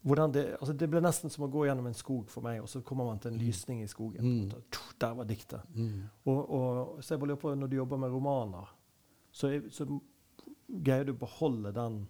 [0.05, 2.83] det, altså det ble nesten som å gå gjennom en skog for meg, og så
[2.85, 4.25] kommer man til en lysning i skogen.
[4.25, 4.81] Mm.
[5.01, 5.65] Der var diktet.
[5.75, 6.03] Mm.
[6.29, 8.75] Og, og, så jeg bare lurer på, når du jobber med romaner,
[9.33, 9.87] så, så
[10.69, 12.05] greier du å beholde den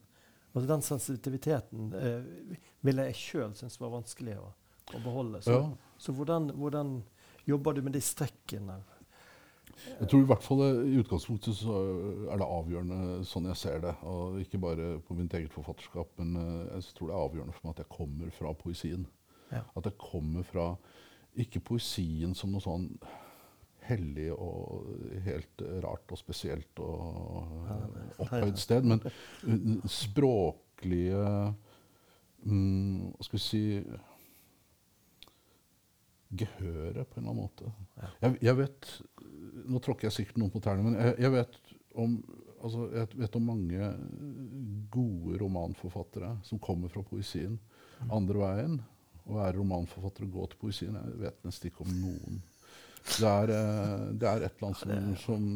[0.54, 4.52] altså Den sensitiviteten eh, ville jeg sjøl synes var vanskelig å,
[4.94, 5.40] å beholde.
[5.42, 5.64] Så, Ja.
[5.98, 6.92] så hvordan, hvordan
[7.44, 8.76] jobber du med de strekkene?
[10.00, 11.80] Jeg tror i hvert fall i utgangspunktet så
[12.32, 13.94] er det avgjørende sånn jeg ser det.
[14.08, 17.66] Og ikke bare på mitt eget forfatterskap, men eh, jeg tror det er avgjørende for
[17.66, 19.06] meg at jeg kommer fra poesien.
[19.50, 19.62] Ja.
[19.76, 20.70] At jeg kommer fra
[21.44, 22.88] ikke poesien som noe sånn
[23.84, 24.86] hellig og
[25.26, 27.68] helt rart og spesielt og
[28.22, 29.02] opphøyd sted, men
[29.90, 31.20] språklige
[32.44, 33.64] mm, Hva skal vi si
[36.30, 37.72] Gehøret, på en eller annen måte.
[38.22, 38.88] Jeg, jeg vet
[39.64, 41.54] Nå tråkker jeg sikkert noen på tærne, men jeg, jeg, vet
[42.02, 42.16] om,
[42.60, 43.90] altså, jeg vet om mange
[44.92, 47.54] gode romanforfattere som kommer fra poesien.
[48.12, 48.74] Andre veien
[49.24, 52.42] å være romanforfatter og gå til poesien Jeg vet nesten ikke om noen.
[53.04, 55.48] Det er, eh, det er et eller annet som, som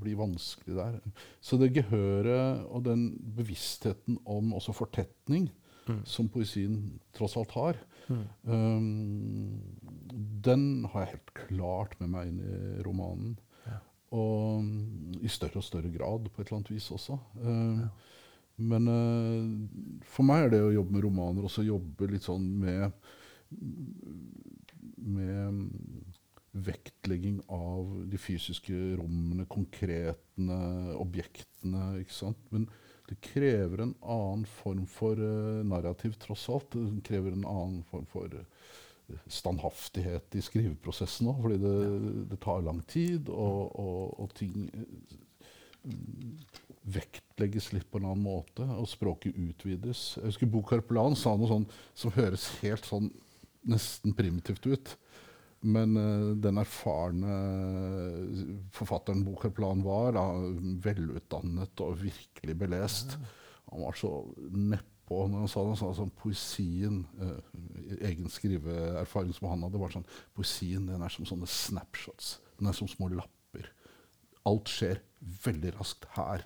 [0.00, 0.98] blir vanskelig der.
[1.42, 5.50] Så det gehøret og den bevisstheten om også fortetning,
[5.88, 6.02] Mm.
[6.06, 6.74] som poesien
[7.16, 7.78] tross alt har,
[8.44, 9.56] um,
[10.44, 13.34] den har jeg helt klart med meg inn i romanen.
[13.66, 13.80] Ja.
[14.16, 17.18] Og i større og større grad på et eller annet vis også.
[17.42, 17.90] Um, Ja.
[18.60, 22.90] Men uh, for meg er det å jobbe med romaner også jobbe litt sånn med
[25.00, 26.04] med mm,
[26.66, 30.58] vektlegging av de fysiske rommene, konkretene
[31.00, 32.02] objektene.
[32.02, 32.44] ikke sant?
[32.54, 32.68] Men
[33.08, 36.76] det krever en annen form for uh, narrativ, tross alt.
[36.76, 38.68] Det krever en annen form for uh,
[39.30, 41.74] standhaftighet i skriveprosessen òg, fordi det,
[42.32, 45.90] det tar lang tid, og, og, og ting uh,
[46.90, 50.16] vektlegges litt på en annen måte, og språket utvides.
[50.18, 53.10] Jeg husker Bo Carpelan sa noe sånn som høres helt sånn
[53.68, 54.94] nesten primitivt ut.
[55.60, 57.34] Men uh, den erfarne
[58.72, 60.24] forfatteren Bo Carpelan var, da,
[60.86, 63.18] velutdannet og virkelig belest,
[63.70, 64.14] han var så
[65.10, 65.72] nedpå når han sa det.
[65.74, 67.40] Han sa sånn, poesien, uh,
[68.06, 72.38] egen skriveerfaring som han hadde, var sånn Poesien den er som sånne snapshots.
[72.58, 73.70] Den er som små lapper.
[74.46, 75.02] Alt skjer
[75.44, 76.44] veldig raskt her.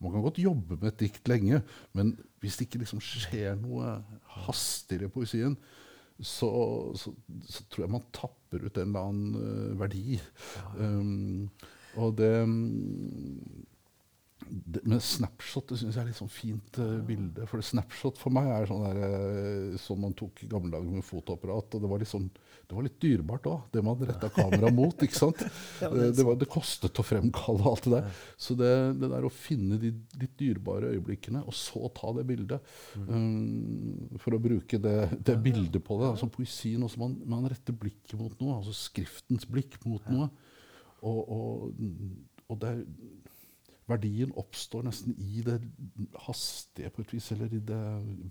[0.00, 4.02] Man kan godt jobbe med et dikt lenge, men hvis det ikke liksom skjer noe
[4.44, 5.56] hastigere i poesien,
[6.20, 6.48] så,
[6.94, 7.10] så,
[7.50, 10.18] så, tror jeg man tapper ut en eller annen uh, verdi.
[10.78, 11.48] Um,
[11.98, 12.30] og det,
[14.48, 17.46] det Med snapshot det synes jeg er litt sånn fint uh, bilde.
[17.50, 21.06] For snapshot for meg er sånn der, uh, som man tok i gamle dager med
[21.06, 21.76] fotoapparat.
[21.76, 22.28] Og det var litt, sånn,
[22.68, 25.06] det var litt dyrebart òg, det man retta kamera mot.
[25.06, 25.44] ikke sant?
[25.84, 28.22] Ja, det, det, var, det kostet å fremkalle alt det der.
[28.40, 32.74] Så det, det der å finne de litt dyrebare øyeblikkene, og så ta det bildet
[33.08, 36.12] um, For å bruke det, det bildet på det.
[36.14, 38.60] altså Poesien også, man, man retter blikket mot noe.
[38.60, 40.30] altså Skriftens blikk mot noe.
[41.04, 41.68] Og, og,
[42.48, 42.82] og det er
[43.90, 45.58] verdien oppstår nesten i det
[46.26, 47.80] hastige, på et vis, eller i det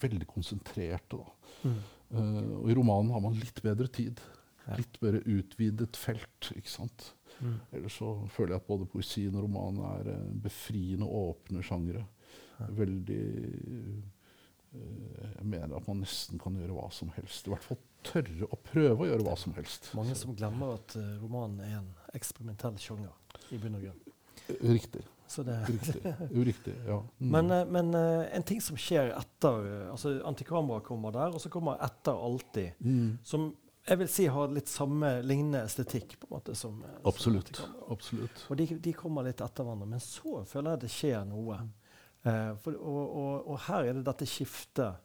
[0.01, 1.19] veldig konsentrerte.
[1.63, 1.75] Mm.
[2.13, 4.21] Uh, og i romanen har man litt bedre tid.
[4.65, 4.79] Ja.
[4.79, 6.49] Litt mer utvidet felt.
[6.55, 7.11] ikke sant?
[7.39, 7.59] Mm.
[7.75, 12.05] Ellers så føler jeg at både poesien og romanen er uh, befriende åpne sjangre.
[12.59, 12.69] Ja.
[12.81, 14.03] Veldig uh,
[14.73, 17.45] Jeg mener at man nesten kan gjøre hva som helst.
[17.45, 19.91] I hvert fall tørre å prøve å gjøre hva som helst.
[19.97, 23.13] Mange som glemmer at romanen er en eksperimentell sjanger.
[23.53, 24.01] i bunn og grunn.
[24.73, 25.05] Riktig.
[25.67, 26.13] Riktig.
[26.31, 26.99] Uriktig, ja.
[27.19, 27.31] Mm.
[27.31, 31.41] Men, eh, men eh, en ting som skjer etter eh, altså Antikamera kommer der, og
[31.41, 32.79] så kommer etter alltid.
[32.79, 33.17] mm.
[33.23, 33.51] Som
[33.83, 36.13] jeg vil si har litt samme lignende estetikk.
[36.19, 37.55] på en måte som, Absolutt.
[37.55, 38.45] som Absolutt.
[38.47, 39.89] Og de, de kommer litt etter hverandre.
[39.91, 41.57] Men så føler jeg det skjer noe.
[42.23, 45.01] Eh, for, og, og, og her er det dette skiftet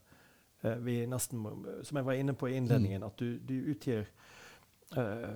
[0.63, 1.43] eh, vi nesten
[1.83, 4.07] Som jeg var inne på i innledningen, at du, du utgir
[4.95, 5.35] eh,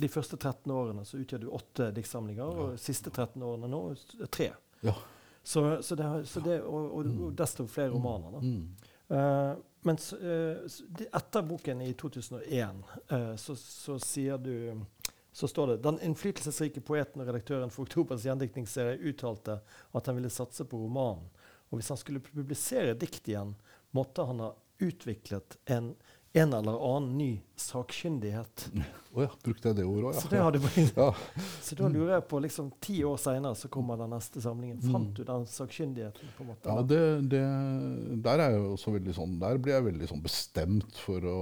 [0.00, 3.80] De første 13 årene så utgjør du åtte diktsamlinger, og de siste 13 årene nå
[3.94, 4.50] er tre.
[4.86, 4.94] Ja.
[5.42, 8.36] Så, så det, så det, og, og, og desto flere romaner.
[8.36, 8.40] da.
[8.44, 8.88] Mm.
[9.10, 14.52] Uh, mens s- eh, etter boken i 2001 uh, så, så sier du
[15.32, 19.56] så står det den innflytelsesrike poeten og redaktøren for Oktobers gjendiktningsserie uttalte
[19.94, 21.26] at han ville satse på romanen.
[21.70, 23.52] Og hvis han skulle publisere dikt igjen,
[23.94, 24.48] måtte han ha
[24.82, 25.92] utviklet en,
[26.32, 28.68] en eller annen ny sakkyndighet.
[29.14, 30.18] Å ja, brukte jeg det ordet òg?
[30.20, 31.06] Så, det hadde, ja.
[31.66, 34.78] så da lurer jeg på, liksom ti år seinere så kommer den neste samlingen.
[34.92, 36.30] Fant du den sakkyndigheten?
[36.36, 36.70] på en måte?
[36.70, 37.00] Ja, det,
[37.32, 37.42] det,
[38.22, 41.40] der er jeg jo også veldig sånn Der blir jeg veldig sånn bestemt for å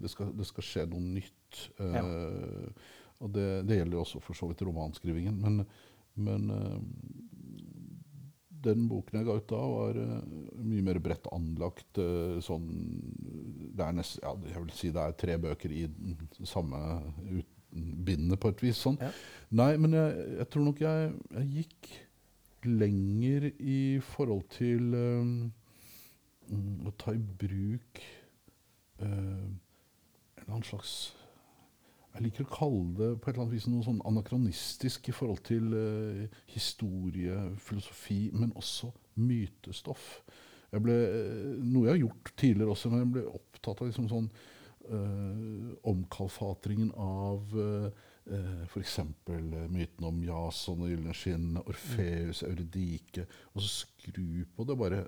[0.00, 1.60] Det skal, det skal skje noe nytt.
[1.76, 2.04] Ja.
[2.04, 5.36] Uh, og det, det gjelder jo også for så vidt romanskrivingen.
[5.44, 5.62] Men,
[6.16, 6.78] men uh,
[8.64, 10.18] den boken jeg ga ut da, var uh,
[10.64, 12.00] mye mer bredt anlagt.
[12.00, 12.68] Uh, sånn
[13.78, 16.80] Det er nest, ja, jeg vil si det er tre bøker i den samme
[17.30, 18.80] ut, bindet, på et vis.
[18.80, 18.98] sånn.
[19.02, 19.10] Ja.
[19.60, 21.90] Nei, men jeg, jeg tror nok jeg, jeg gikk
[22.66, 25.34] lenger i forhold til um,
[26.88, 28.02] å ta i bruk
[29.02, 30.96] uh, en eller annen slags
[32.14, 35.44] jeg liker å kalle det på et eller annet vis noe sånn anakronistisk i forhold
[35.46, 38.90] til uh, historie, filosofi, men også
[39.22, 40.16] mytestoff.
[40.72, 44.08] Jeg ble, uh, noe jeg har gjort tidligere også, men jeg ble opptatt av liksom
[44.10, 44.28] sånn
[44.90, 47.88] uh, omkalfatringen av uh,
[48.32, 48.98] uh, f.eks.
[49.72, 53.26] myten om Jason og Gylne skinn, Orfeus, Eurydike.
[53.54, 55.02] og så skru på det bare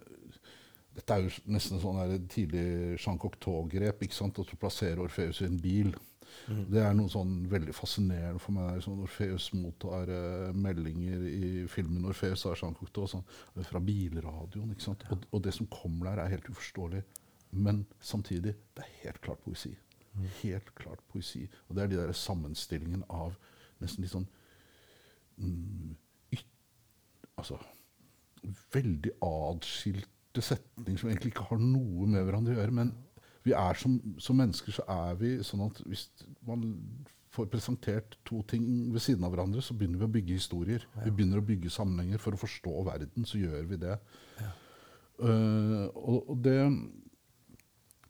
[0.90, 4.00] Dette er jo nesten sånn tidlig Jean Cocteau-grep.
[4.02, 5.92] ikke sant, At du plasserer Orfeus i en bil.
[6.50, 6.62] Mm.
[6.72, 8.80] Det er noe sånn veldig fascinerende for meg.
[8.84, 12.76] Sånn Orfeus mottar uh, meldinger i filmen Orfeus er Jean
[13.14, 13.26] sånn,
[13.68, 14.74] fra bilradioen.
[14.76, 14.96] Ja.
[15.10, 17.04] Og, og, det som kommer der, er helt uforståelig.
[17.50, 19.72] Men samtidig, det er helt klart poesi.
[20.12, 20.28] Mm.
[20.42, 21.46] Helt klart poesi.
[21.68, 23.36] Og det er de der sammenstillingen av
[23.80, 24.26] nesten litt sånn
[25.40, 25.92] mm,
[26.36, 26.48] yt,
[27.40, 27.58] Altså
[28.74, 32.76] veldig atskilte setninger som egentlig ikke har noe med hverandre å gjøre.
[32.76, 32.92] men
[33.46, 36.08] vi er som, som, mennesker så er vi sånn at hvis
[36.46, 36.64] man
[37.32, 40.86] får presentert to ting ved siden av hverandre, så begynner vi å bygge historier.
[40.96, 41.04] Ja.
[41.06, 42.20] Vi begynner å bygge sammenhenger.
[42.22, 43.96] For å forstå verden, så gjør vi det.
[44.40, 44.50] Ja.
[45.20, 46.56] Uh, og, og det,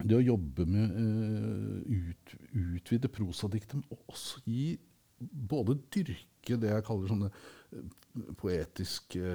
[0.01, 4.79] det, å jobbe med uh, ut, utvide prosadiktet, men også gi
[5.21, 9.35] Både dyrke det jeg kaller sånne uh, poetiske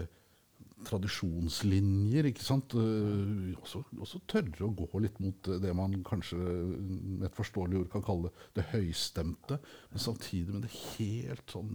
[0.85, 2.29] tradisjonslinjer.
[2.29, 2.75] ikke sant?
[2.75, 7.93] Uh, også, også, tørre å gå litt mot det man kanskje med et forståelig ord
[7.93, 9.59] kan kalle det høystemte,
[9.91, 11.71] men samtidig med det helt sånn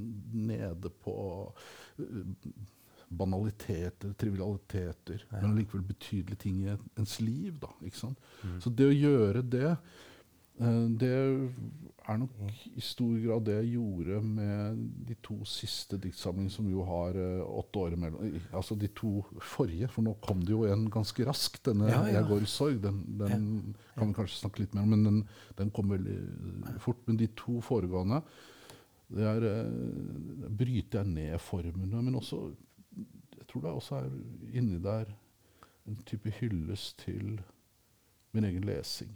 [0.51, 1.17] nede på
[1.49, 2.53] uh,
[3.11, 5.41] banaliteter, trivialiteter, ja.
[5.41, 7.57] men likevel betydelige ting i ens liv.
[7.63, 8.31] da, ikke sant?
[8.45, 8.61] Mm.
[8.63, 10.10] Så det å gjøre det Eh,
[10.59, 11.11] det
[12.11, 12.33] er nok
[12.77, 17.43] i stor grad det jeg gjorde med de to siste diktsamlingene, som jo har uh,
[17.61, 18.39] åtte år imellom.
[18.57, 19.21] Altså de to
[19.53, 21.63] forrige, for nå kom det jo en ganske raskt.
[21.69, 22.15] Denne ja, ja.
[22.15, 22.81] 'Jeg går i sorg'.
[22.83, 23.99] Den, den ja.
[23.99, 25.23] kan vi kanskje snakke litt mer om, men den,
[25.59, 26.19] den kom veldig
[26.83, 27.01] fort.
[27.07, 28.23] Men de to foregående
[29.11, 32.51] det er, uh, bryter jeg ned formene, men også
[33.39, 34.11] Jeg tror det også er
[34.55, 35.09] inni der
[35.89, 37.41] en type hyllest til
[38.33, 39.11] min egen lesing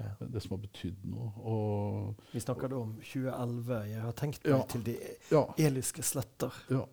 [0.00, 0.28] ja.
[0.32, 1.30] det som har betydd noe.
[1.50, 3.76] Og, Vi snakker da om 2011.
[3.90, 4.96] Jeg har tenkt meg ja, til de
[5.30, 5.44] ja.
[5.68, 6.56] eliske sletter.
[6.72, 6.84] Ja.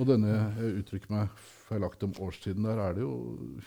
[0.00, 1.32] Og denne jeg uttrykker meg
[1.70, 2.64] feilaktig om årstiden.
[2.64, 3.14] Der er det jo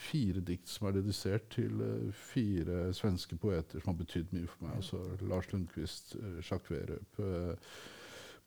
[0.08, 4.66] fire dikt som er dedisert til uh, fire svenske poeter som har betydd mye for
[4.66, 4.80] meg.
[4.82, 7.22] Altså Lars Lundqvist, uh, Jacques Werup,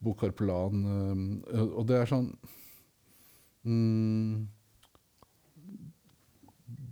[0.03, 0.13] Bo.
[0.13, 2.27] Uh, og det er sånn
[3.65, 4.43] mm,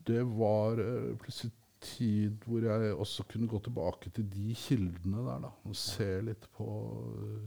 [0.07, 0.79] Det var
[1.21, 1.53] plutselig
[1.85, 5.45] tid hvor jeg også kunne gå tilbake til de kildene der.
[5.45, 7.45] da, Og se litt på uh,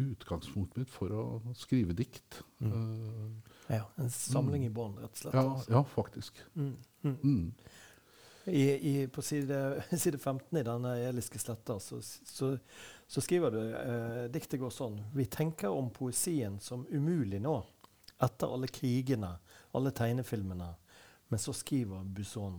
[0.00, 1.24] utgangspunktet mitt for å
[1.58, 2.40] skrive dikt.
[2.60, 2.72] Mm.
[2.72, 4.70] Uh, ja, En samling mm.
[4.70, 5.36] i bånn, rett og slett?
[5.36, 5.72] Ja, altså.
[5.76, 6.42] ja faktisk.
[6.54, 6.74] Mm.
[7.02, 7.16] mm.
[7.22, 7.46] mm.
[8.50, 12.54] I, i, på side, side, 15 i denne Eliske sletta så, så,
[13.06, 17.58] så, skriver du uh, diktet går sånn Vi tenker om poesien som umulig nå,
[18.24, 19.34] etter alle krigene,
[19.76, 20.72] alle tegnefilmene.
[21.30, 22.58] Men så skriver Buson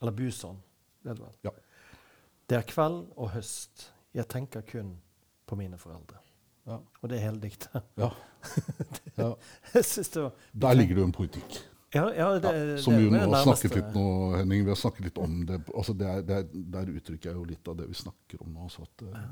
[0.00, 0.60] eller Buson.
[1.02, 1.50] Det er, det, ja.
[2.50, 3.88] det er kveld og høst.
[4.16, 4.96] Jeg tenker kun
[5.48, 6.20] på mine foreldre.
[6.68, 6.78] Ja.
[7.00, 7.82] Og det er hele diktet.
[7.96, 8.10] Ja.
[9.22, 9.32] ja.
[9.72, 11.60] Der ligger det jo en politikk.
[11.94, 15.06] Ja, ja, det, ja, som vi jo har snakket litt nå, Henning, vi har snakket
[15.06, 15.62] litt om det.
[15.72, 18.50] Altså det er, det er, der uttrykker jeg jo litt av det vi snakker om
[18.52, 18.68] nå.
[18.72, 19.22] Så at, ja.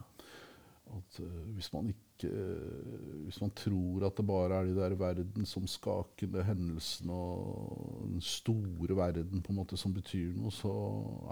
[0.94, 4.94] At uh, hvis, man ikke, uh, hvis man tror at det bare er de der
[5.00, 10.72] verdensomskakende hendelsene og den store verden på en måte som betyr noe, så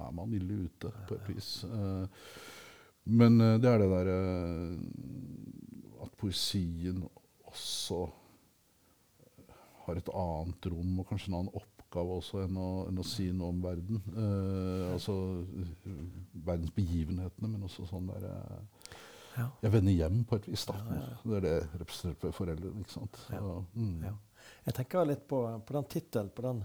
[0.06, 1.52] er man ille ute på et vis.
[1.70, 2.06] Uh,
[3.04, 4.18] men det er det derre
[6.04, 7.02] at poesien
[7.44, 8.06] også
[9.84, 13.28] har et annet rom og kanskje en annen oppgave også enn å, enn å si
[13.32, 14.00] noe om verden.
[14.14, 15.14] Eh, altså
[16.46, 18.73] verdens begivenhetene, men også sånn der eh.
[19.36, 20.66] Jeg vender hjem på et vis.
[20.68, 20.76] da.
[21.24, 22.84] Det er det representert ved foreldrene.
[22.84, 23.18] ikke sant?
[23.74, 24.04] Mm.
[24.64, 26.62] Jeg tenker litt på, på den tittelen på den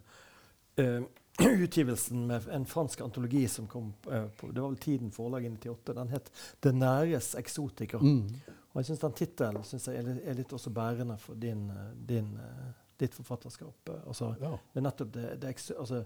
[0.80, 1.04] uh,
[1.66, 5.50] utgivelsen med en fransk antologi som kom uh, på, Det var vel Tiden forlag i
[5.50, 5.94] 98.
[5.96, 8.02] Den het 'Det næres eksotiker'.
[8.02, 8.28] Mm.
[8.72, 11.72] Og jeg syns den tittelen er, er, litt også bærende for din,
[12.08, 13.90] din uh, ditt forfatterskap.
[14.08, 14.52] Altså, ja.
[14.74, 16.04] Det er nettopp det, det, altså,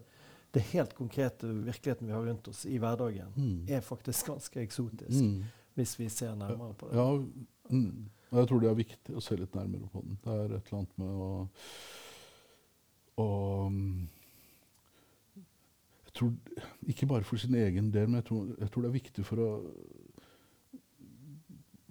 [0.51, 3.66] det, helt konkrete virkeligheten vi har rundt oss i hverdagen, mm.
[3.70, 5.22] er faktisk ganske eksotisk.
[5.22, 5.43] Mm.
[5.74, 6.97] Hvis vi ser nærmere på det.
[6.97, 10.17] Ja, og Jeg tror det er viktig å se litt nærmere på den.
[10.24, 11.32] Det er et eller annet med å,
[13.21, 13.28] å
[16.05, 16.32] jeg tror,
[16.89, 19.43] Ikke bare for sin egen del, men jeg tror, jeg tror det er viktig for
[19.43, 19.51] å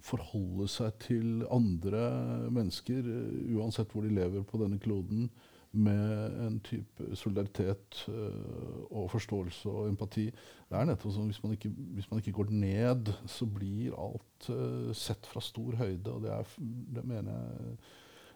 [0.03, 2.03] forholde seg til andre
[2.51, 5.29] mennesker, uh, uansett hvor de lever på denne kloden,
[5.73, 10.27] med en type solidaritet uh, og forståelse og empati.
[10.69, 14.49] Det er nettopp sånn hvis man ikke, hvis man ikke går ned, så blir alt
[14.53, 16.13] uh, sett fra stor høyde.
[16.13, 16.55] Og det, er,
[16.97, 17.77] det mener jeg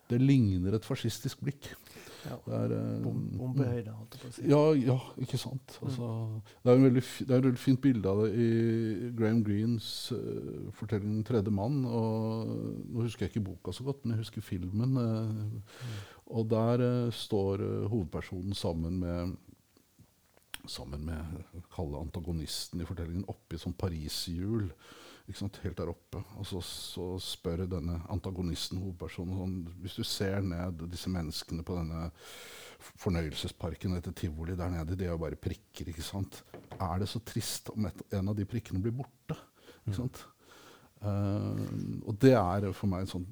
[0.07, 1.67] det ligner et fascistisk blikk.
[2.27, 2.35] Ja.
[2.45, 3.07] Det er, uh,
[3.37, 4.45] Bombehøyde, holdt jeg på å si.
[4.47, 5.75] Ja, ja ikke sant.
[5.77, 5.87] Mm.
[5.87, 6.11] Altså,
[6.63, 10.69] det, er veldig, det, er et veldig fint bilde av det i Graham Greens uh,
[10.79, 11.83] fortelling tredje mann'.
[11.87, 12.53] Og,
[12.87, 14.95] nå husker jeg ikke boka så godt, men jeg husker filmen.
[14.95, 15.99] Uh, mm.
[16.27, 19.35] Og der uh, står uh, hovedpersonen sammen med
[20.67, 24.69] sammen med kalle antagonisten i fortellingen oppi sånn pariserhjul.
[25.27, 26.21] Helt der oppe.
[26.39, 31.75] Og så, så, spør denne antagonisten hovedpersonen sånn Hvis du ser ned disse menneskene på
[31.75, 32.07] denne
[33.01, 36.43] fornøyelsesparken, etter tivoli der nede, de er jo bare prikker, ikke sant?
[36.77, 39.35] Er det så trist om et, en av de prikkene blir borte?
[39.81, 39.99] Ikke mm.
[39.99, 40.23] sant?
[41.01, 41.59] Uh,
[42.07, 43.27] og det er for meg en sånn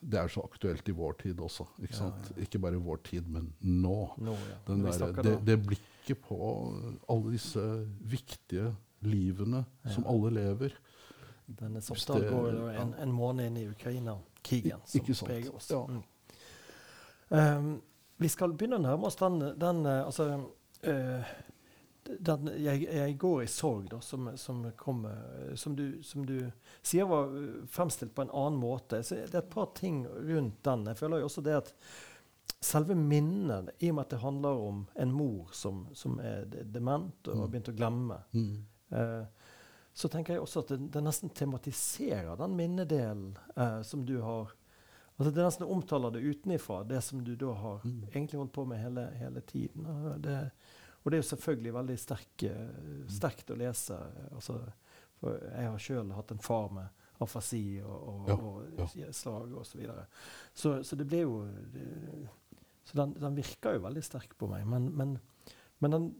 [0.00, 1.66] det er så aktuelt i vår tid også.
[1.82, 2.42] Ikke, ja, ja.
[2.44, 3.98] ikke bare i vår tid, men nå.
[4.18, 4.58] nå ja.
[4.66, 6.36] der, det, det, blikket på
[7.08, 7.62] alle disse
[8.00, 8.70] viktige
[9.06, 10.76] livene som alle lever.
[11.46, 15.70] Denne Soppdal går en, en, måned inn i Ukraina-krigen som preger oss.
[15.70, 16.02] Mm.
[17.28, 17.68] Um,
[18.16, 20.26] vi skal begynne å nærme oss den, den uh, altså,
[20.86, 21.34] uh,
[22.08, 26.50] den, jeg, jeg, går i sorg, da, som, som, kommer, som, du, som, du,
[26.82, 27.32] sier var
[27.70, 29.02] fremstilt på en annen måte.
[29.02, 30.86] Så det er et par ting rundt den.
[30.90, 31.72] Jeg føler jo også det at
[32.60, 37.28] selve minnet, i og med at det handler om en mor som, som er dement
[37.28, 37.50] og har mm.
[37.52, 38.54] begynt å glemme, mm.
[38.98, 39.50] eh,
[39.96, 44.54] så tenker jeg også at det, det nesten tematiserer den minnedelen eh, som du har
[45.16, 48.00] Altså Det nesten omtaler det utenifra, det som du da har mm.
[48.10, 49.86] egentlig holdt på med hele, hele tiden.
[50.20, 50.34] Det,
[51.06, 53.94] og det er jo selvfølgelig veldig sterk, eh, sterkt å lese.
[54.34, 54.56] Altså,
[55.20, 59.12] for jeg har sjøl hatt en far med afasi og, og, ja, og ja.
[59.14, 59.70] slag osv.
[59.70, 60.06] Så, videre.
[60.50, 61.38] så Så det ble jo
[61.72, 61.86] det,
[62.82, 64.66] Så den, den, virker jo veldig sterk på meg.
[64.66, 65.14] Men, men,
[65.78, 66.10] men den,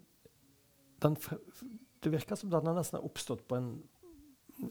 [1.03, 1.19] den,
[2.03, 3.75] Det virker som den nesten har oppstått på en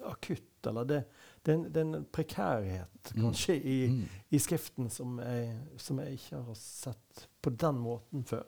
[0.08, 1.04] akutt Eller det,
[1.44, 3.22] det, er, en, en prekærhet mm.
[3.22, 3.68] kanskje mm.
[3.68, 4.04] I, mm.
[4.30, 8.48] i, skriften som jeg, som jeg ikke har sett på den måten før.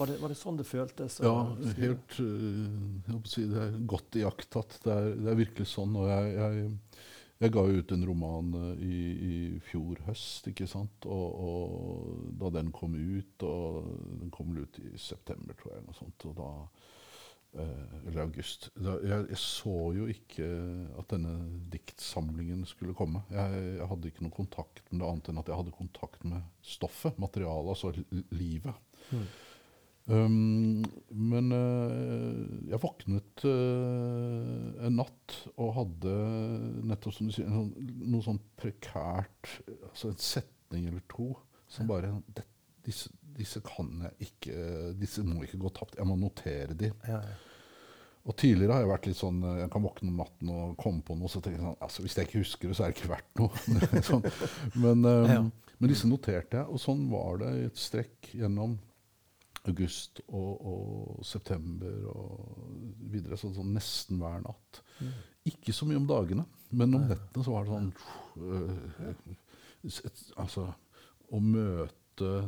[0.00, 1.18] Var det, var det, sånn det føltes?
[1.20, 1.34] Ja,
[1.76, 4.78] helt uh, si, Det er godt iakttatt.
[4.80, 5.92] Det, det, er virkelig sånn.
[6.00, 6.70] Og jeg, jeg,
[7.44, 9.32] jeg ga ut en roman uh, i, i,
[9.66, 11.04] fjor høst, ikke sant?
[11.04, 13.90] Og, og, da den kom ut og
[14.22, 16.26] Den kom ut i september, tror jeg, eller sånt.
[16.30, 16.48] og da
[17.60, 18.70] uh, eller august.
[18.80, 20.48] Da, jeg, jeg, så jo ikke
[21.04, 21.36] at denne
[21.76, 23.26] diktsamlingen skulle komme.
[23.36, 26.48] Jeg, jeg, hadde ikke noe kontakt med det annet enn at jeg hadde kontakt med
[26.64, 27.92] stoffet, materialet, altså
[28.32, 29.04] livet.
[29.12, 29.28] Mm.
[30.10, 30.82] Um,
[31.14, 36.14] men uh, jeg våknet uh, en natt og hadde
[36.90, 37.68] nettopp som du sier, noe,
[38.10, 39.52] noe sånn prekært
[39.92, 41.28] Altså en setning eller to
[41.70, 41.90] som ja.
[41.92, 42.42] bare det,
[42.88, 44.56] disse, disse, kan jeg ikke
[44.98, 45.98] Disse må ikke gå tapt.
[46.00, 46.90] Jeg må notere de.
[47.06, 47.38] Ja, ja.
[48.26, 51.14] Og tidligere har jeg vært litt sånn Jeg kan våkne om natten og komme på
[51.16, 53.14] noe, så tenker jeg sånn altså Hvis jeg ikke husker det, så er det ikke
[53.14, 54.02] verdt noe.
[54.10, 54.26] sånn.
[54.82, 58.80] men, um, men, disse noterte jeg, og sånn var det i et strekk gjennom
[59.68, 62.64] august og, og, september og
[63.12, 63.38] videre.
[63.40, 64.82] Sånn, sånn nesten hver natt.
[65.00, 65.14] Mm.
[65.52, 66.46] Ikke så mye om dagene,
[66.76, 67.90] men om nettene så var det sånn
[68.44, 69.24] øh,
[69.88, 70.68] et, Altså
[71.30, 71.96] å møte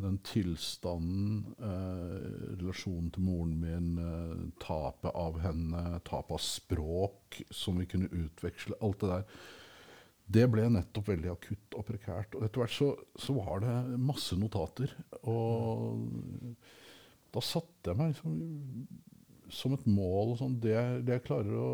[0.03, 7.81] den tilstanden, eh, relasjonen til moren min, eh, tapet av henne, tapet av språk som
[7.81, 9.25] vi kunne utveksle, alt det der.
[10.33, 12.37] Det ble nettopp veldig akutt og prekært.
[12.37, 12.91] Og etter hvert så,
[13.21, 14.93] så var det masse notater.
[15.29, 16.05] Og
[17.33, 18.37] da satte jeg meg liksom,
[19.53, 21.71] som et mål sånn, det, det, jeg klarer å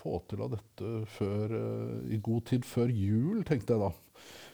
[0.00, 3.92] få til av dette før, uh, i god tid før jul, tenkte jeg da.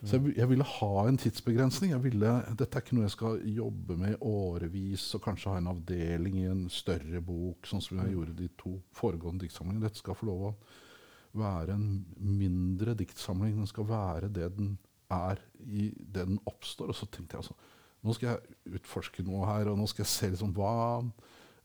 [0.01, 1.91] Så jeg, jeg, ville ha en tidsbegrensning.
[1.93, 5.59] Jeg ville, dette er ikke noe jeg skal jobbe med i årevis og kanskje ha
[5.61, 9.85] en avdeling i en større bok, sånn som jeg gjorde de to foregående diktsamlingene.
[9.85, 10.55] Dette skal få lov å
[11.41, 13.59] være en mindre diktsamling.
[13.61, 14.73] Den skal være det den
[15.13, 16.95] er i det den oppstår.
[16.95, 17.59] Og så tenkte jeg altså
[18.07, 20.75] nå skal jeg utforske noe her, og nå skal jeg se liksom hva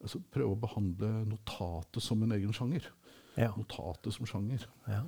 [0.05, 2.83] altså Prøve å behandle notatet som en egen sjanger.
[3.39, 3.47] Ja.
[3.57, 4.67] Notatet som sjanger.
[4.85, 5.01] Ja.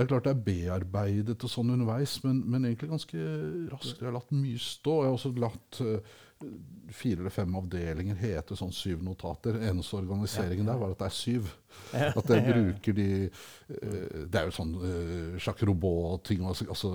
[0.00, 3.24] Det er klart det er bearbeidet og sånn underveis, men, men, egentlig ganske
[3.68, 3.98] raskt.
[3.98, 4.94] Jeg har latt mye stå.
[5.02, 6.14] Jeg har også latt uh,
[6.94, 9.58] fire eller fem avdelinger hete sånn syv notater.
[9.68, 11.50] Eneste organiseringen ja, der var at det er syv.
[11.92, 16.94] At jeg bruker de uh, Det er jo sånn uh, sjakk robot-ting altså, altså,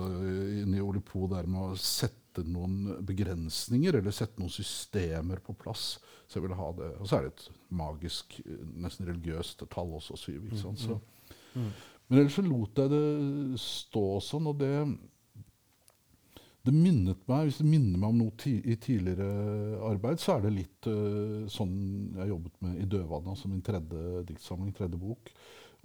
[0.64, 5.96] inni Olipo der med å sette sette noen begrensninger eller sette noen systemer på plass.
[6.26, 6.92] Så jeg ville ha det.
[7.00, 8.40] Og så er det et magisk,
[8.76, 10.46] nesten religiøst tall også, syv.
[10.46, 10.82] ikke sant?
[10.82, 10.98] Så.
[11.54, 11.68] Mm.
[12.08, 14.72] Men ellers så lot jeg det stå sånn, og det
[16.66, 20.40] det minnet meg, Hvis det minner meg om noe ti, i tidligere arbeid, så er
[20.42, 21.76] det litt uh, sånn
[22.16, 25.30] jeg jobbet med i 'Dødvannet', altså min tredje diktsamling, tredje bok.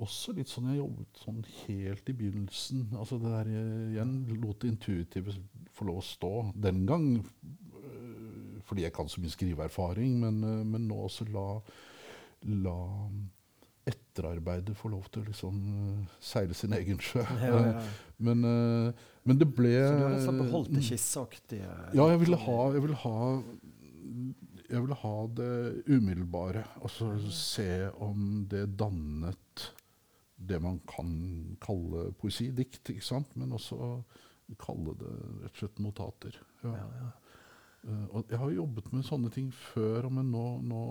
[0.02, 2.88] Også litt sånn jeg jobbet sånn helt i begynnelsen.
[2.98, 5.36] altså det der Igjen lot det intuitive
[5.76, 6.32] få lov å stå.
[6.58, 10.42] Den gang uh, fordi jeg kan så mye skriveerfaring, men,
[10.72, 11.46] men nå også la,
[12.64, 12.78] la
[13.92, 15.62] etterarbeidet få lov til å liksom
[16.22, 17.24] seile sin egen sjø.
[17.42, 17.84] Ja, ja.
[18.22, 18.44] Men,
[19.26, 21.72] men, det ble Så du har liksom beholdt det skisseaktige?
[21.98, 23.22] Ja, jeg ville ha, jeg ville ha,
[24.68, 25.56] jeg ville ha det
[25.88, 26.62] umiddelbare.
[26.86, 29.66] Altså se om det dannet
[30.48, 31.12] det man kan
[31.62, 33.36] kalle poesi, dikt, ikke sant?
[33.40, 33.78] men også
[34.60, 36.40] kalle det rett og slett notater.
[36.66, 36.74] Ja.
[37.88, 40.82] Uh, og jeg har jobbet med sånne ting før, men nå, nå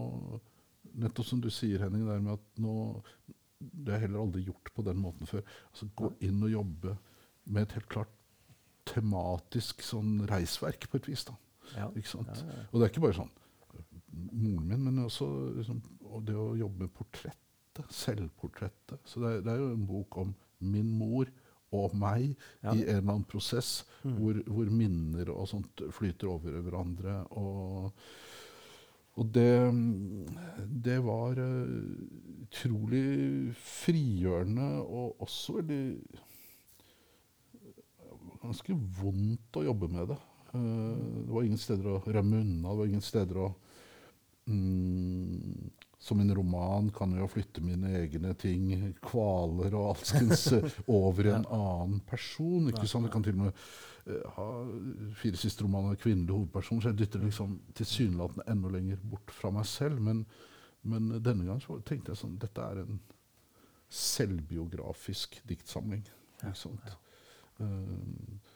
[1.03, 2.75] nettopp som du sier, Henning, der med at nå
[3.61, 5.43] Det har jeg heller aldri gjort på den måten før.
[5.69, 6.95] Altså Gå inn og jobbe
[7.53, 8.15] med et helt klart
[8.89, 11.27] tematisk sånn reisverk, på et vis.
[11.29, 11.37] da.
[11.75, 11.91] Ja.
[11.93, 12.33] Ikke sant?
[12.41, 12.65] Ja, ja.
[12.71, 13.35] Og det er ikke bare sånn
[14.13, 15.27] moren min, men også
[15.59, 15.81] liksom,
[16.27, 17.47] det å jobbe med portrettet.
[17.89, 19.01] Selvportrettet.
[19.05, 21.31] Så det er, det er, jo en bok om min mor
[21.77, 22.33] og meg
[22.65, 22.73] ja.
[22.73, 24.17] i en eller annen prosess mm.
[24.17, 27.23] hvor, hvor, minner og sånt flyter over hverandre.
[27.31, 27.95] og
[29.19, 29.53] og det,
[30.85, 35.85] det var uh, utrolig frigjørende og også veldig
[38.41, 40.17] Ganske vondt å jobbe med det.
[40.55, 42.71] Uh, det var ingen steder å rømme unna.
[42.71, 43.49] Det var ingen steder å
[44.49, 45.67] um,
[46.01, 48.71] Som en roman kan jeg flytte mine egne ting,
[49.05, 50.47] kvaler og alskens,
[50.89, 52.71] over i en annen person.
[52.73, 53.05] ikke sant?
[53.09, 53.65] Jeg kan til og med
[54.07, 54.67] Eh, ha
[55.15, 59.51] fire siste romaner av kvinnelig hovedperson, så jeg dytter liksom tilsynelatende enda lenger bort fra
[59.55, 60.01] meg selv.
[60.05, 60.25] Men,
[60.83, 63.01] men denne gangen så tenkte jeg sånn Dette er en
[63.91, 66.05] selvbiografisk diktsamling.
[66.41, 66.89] Ikke sant?
[66.89, 68.50] Ja, uh,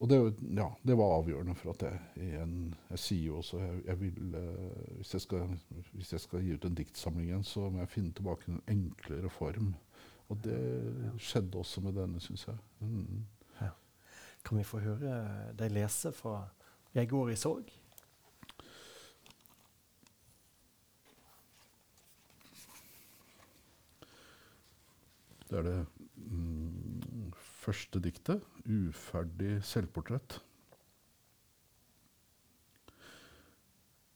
[0.00, 0.18] og det,
[0.56, 2.56] ja, det, var avgjørende for at jeg igjen
[2.90, 5.54] Jeg sier jo også jeg, jeg vil, uh, hvis, jeg skal,
[5.92, 9.30] hvis, jeg skal, gi ut en diktsamling igjen, så må jeg finne tilbake en enklere
[9.32, 9.74] form.
[10.32, 10.58] Og det
[11.20, 12.56] skjedde også med denne, syns jeg.
[12.80, 13.24] Mm.
[14.44, 15.14] Kan vi få høre
[15.56, 16.48] deg lese fra
[16.94, 17.72] 'Jeg går i sorg'?
[25.48, 25.86] Det er det
[26.16, 28.42] mm, første diktet.
[28.64, 30.38] 'Uferdig selvportrett'.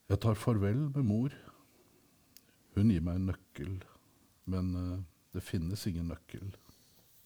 [0.08, 1.34] Jeg tar farvel med mor.
[2.74, 3.74] Hun gir meg en nøkkel,
[4.48, 5.02] men uh,
[5.36, 6.54] det finnes ingen nøkkel,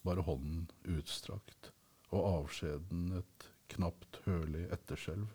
[0.02, 1.70] bare hånden utstrakt
[2.12, 5.30] og avskjeden et knapt hørlig etterskjelv.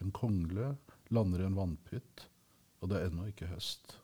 [0.00, 0.74] En kongle
[1.10, 2.26] lander i en vannpytt,
[2.80, 3.99] og det er ennå ikke høst.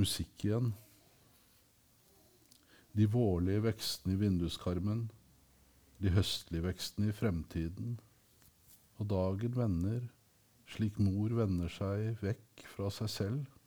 [0.00, 0.72] Musikk igjen.
[2.92, 5.06] De vårlige vekstene i vinduskarmen,
[6.02, 7.98] de høstlige vekstene i fremtiden.
[9.00, 10.08] Og dagen vender
[10.72, 13.58] slik mor vender seg vekk fra seg selv.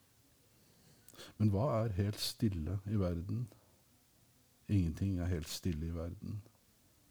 [1.38, 3.46] Men hva er helt stille i verden?
[4.68, 6.40] Ingenting er helt stille i verden.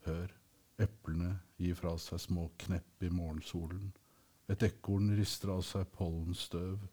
[0.05, 0.33] Hør,
[0.81, 3.93] eplene gir fra seg små knepp i morgensolen.
[4.51, 6.83] Et ekorn rister av seg pollenstøv,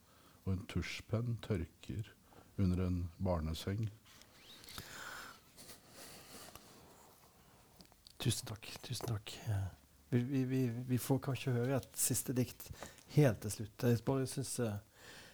[0.45, 2.09] og en tusjpenn tørker
[2.61, 3.89] under en barneseng.
[8.23, 8.69] Tusen takk.
[8.83, 9.35] Tusen takk.
[10.13, 12.69] Vi, vi, vi, får kanskje høre et siste dikt
[13.17, 13.87] helt til slutt.
[13.89, 14.75] Jeg bare synes uh,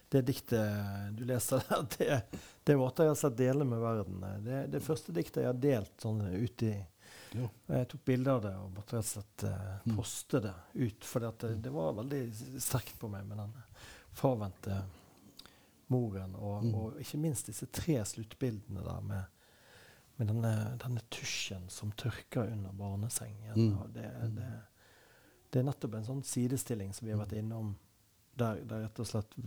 [0.09, 4.23] det diktet du leser der, det, det måtte jeg altså dele med verden.
[4.45, 6.73] Det, det første diktet jeg har delt sånn ut i
[7.37, 7.45] ja.
[7.75, 11.05] Jeg tok bilde av det og måtte rett og slett uh, poste det ut.
[11.05, 12.23] For det, det, var veldig
[12.57, 13.53] sterkt på meg med den
[14.17, 14.79] fravendte
[15.89, 16.35] moren.
[16.37, 16.73] Og, mm.
[16.75, 19.35] og, ikke minst disse tre sluttbildene der med
[20.19, 23.53] med denne, denne, tusjen som tørker under barnesengen.
[23.55, 23.75] Mm.
[23.93, 24.33] Det, mm.
[24.35, 24.47] det,
[25.49, 27.39] det, er nettopp en sånn sidestilling som vi har vært mm.
[27.39, 27.69] innom,
[28.35, 29.37] der, der rett og slett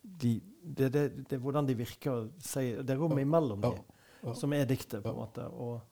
[0.00, 0.30] de,
[0.62, 1.02] det, det,
[1.36, 3.74] er hvordan de virker Det er rommet imellom ja,
[4.22, 5.44] ja, som er diktet, på en måte.
[5.52, 5.82] Og,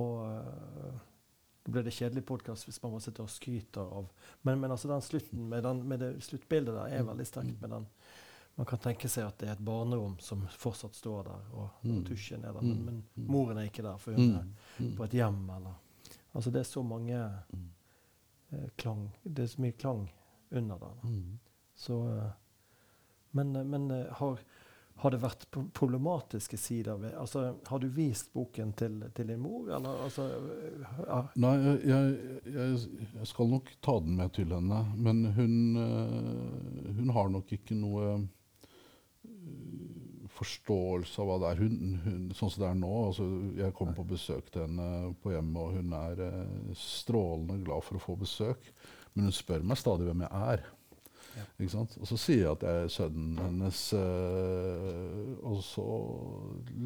[0.00, 0.96] og uh,
[1.66, 4.08] det blir det kjedelig podkast hvis man må sitte og skryter av
[4.40, 7.12] Men, men altså den slutten med, den, med det sluttbildet der er mm.
[7.12, 7.90] veldig sterkt med den
[8.58, 11.90] man kan tenke seg at det er et barnerom som fortsatt står der, og, mm.
[11.92, 12.64] og tusjen er der.
[12.66, 13.22] Men, men, mm.
[13.22, 13.26] Mm.
[13.30, 14.48] moren er ikke der, for hun er
[14.82, 14.88] mm.
[14.98, 15.36] på et hjem.
[15.54, 15.76] Eller.
[16.32, 17.20] Altså det er så mange
[18.50, 20.08] eh, klang Det er så mye klang
[20.50, 21.12] under der.
[21.78, 22.32] Så, eh,
[23.38, 24.40] men, men eh, har,
[25.04, 25.46] har det vært
[25.78, 30.26] problematiske sider ved altså, Har du vist boken til, til din mor, eller altså
[31.04, 31.20] ja.
[31.38, 32.80] Nei, jeg, jeg,
[33.20, 34.82] jeg, skal nok ta den med til henne.
[34.96, 35.54] Men hun,
[35.84, 38.26] eh, hun har nok ikke noe eh,
[40.38, 41.62] forståelse av hva det er.
[41.62, 43.26] Hun, hun, sånn som det er nå altså
[43.58, 47.98] Jeg kommer på besøk til henne på hjemmet, og hun er eh, strålende glad for
[47.98, 48.72] å få besøk.
[49.14, 50.66] Men hun spør meg stadig hvem jeg er.
[51.38, 51.44] Ja.
[52.00, 55.86] Og så sier jeg at jeg er sønnen hennes, eh, og så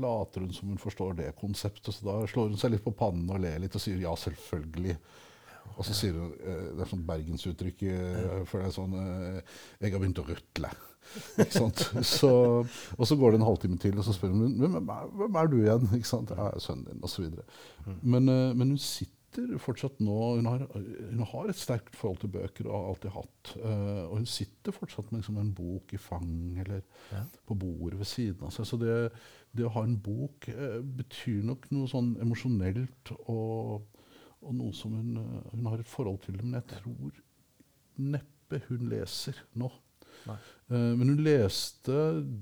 [0.03, 1.93] later hun som hun forstår det konseptet.
[1.95, 4.97] Så da slår hun seg litt på pannen og ler litt og sier ja, selvfølgelig.
[5.73, 9.93] Og så sier hun eh, Det er sånn bergensuttrykk, øh, for det er sånn Jeg
[9.93, 10.73] har begynt å rutle.
[12.03, 12.31] Så,
[12.97, 15.59] og så går det en halvtime til, og så spør hun hvem, hvem er du
[15.61, 15.89] igjen.
[15.99, 16.31] Ikke sant?
[16.33, 17.27] Er sønnen din, osv.
[18.01, 19.13] Men, men hun sitter
[19.63, 23.53] fortsatt nå hun har, hun har, et sterkt forhold til bøker og har alltid hatt.
[23.57, 26.83] Uh, og hun sitter fortsatt med liksom, en bok i fang eller
[27.13, 27.23] ja.
[27.49, 28.69] på bordet ved siden av seg.
[28.69, 28.97] Så det,
[29.57, 33.89] det å ha en bok uh, betyr nok noe sånn emosjonelt og,
[34.43, 35.17] og, noe som hun,
[35.53, 36.37] hun, har et forhold til.
[36.43, 37.23] Men jeg tror
[38.13, 39.71] neppe hun leser nå.
[40.73, 41.97] Men hun leste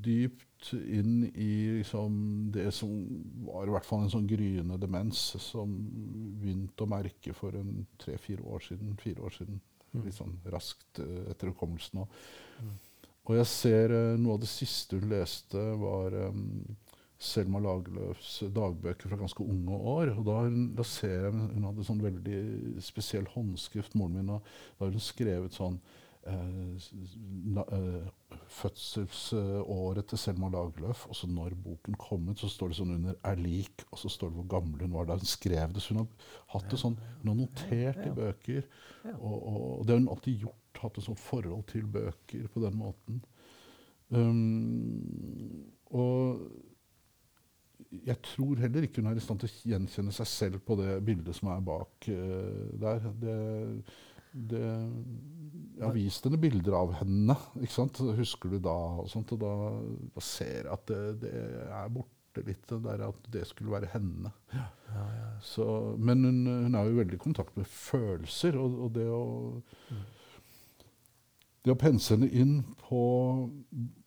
[0.04, 2.92] dypt inn i liksom, det som
[3.46, 5.72] var i hvert fall en sånn gryende demens som
[6.40, 8.92] begynte å merke for en tre-fire år siden.
[9.00, 9.60] Fire år siden.
[9.90, 10.04] Mm.
[10.04, 12.04] Litt sånn raskt uh, etter hukommelsen.
[12.60, 12.76] Mm.
[13.26, 16.44] og jeg ser uh, noe av det siste hun leste, var um,
[17.20, 20.12] Selma Lagerlöfs dagbøker fra ganske unge år.
[20.14, 20.36] og Da,
[20.78, 22.38] da ser jeg Hun hadde sånn veldig
[22.84, 24.30] spesiell håndskrift, moren min.
[24.36, 24.46] og
[24.78, 25.76] Da har hun skrevet sånn
[28.50, 31.06] fødselsåret til Selma Lagerlöf.
[31.08, 34.08] Og så når boken kom ut, så står det sånn under 'er lik', og så
[34.08, 35.82] står det hvor gammel hun var da hun skrev det.
[35.82, 36.08] Så hun har
[36.54, 38.62] hatt det sånn, hun har notert i bøker.
[39.18, 40.56] Og, og, det har hun alltid gjort.
[40.80, 43.24] Hatt et sånt forhold til bøker på den måten.
[44.10, 46.40] Um, og
[48.06, 51.04] jeg tror heller ikke hun er i stand til å gjenkjenne seg selv på det
[51.06, 53.06] bildet som er bak uh, der.
[53.22, 53.36] Det,
[54.32, 54.64] det,
[55.80, 57.36] jeg har vist henne bilder av henne.
[57.60, 58.00] ikke sant?
[58.18, 58.76] Husker du da?
[59.00, 59.52] Og, sånt, og da,
[60.12, 61.34] da, ser jeg at det, det,
[61.72, 64.32] er borte litt, det der at det skulle være henne.
[64.52, 65.30] Ja, ja, ja.
[65.44, 65.66] Så,
[65.96, 69.26] men hun, hun, er jo veldig i kontakt med følelser, og, og det å
[69.90, 70.08] mm.
[71.60, 73.00] Det å pense henne inn på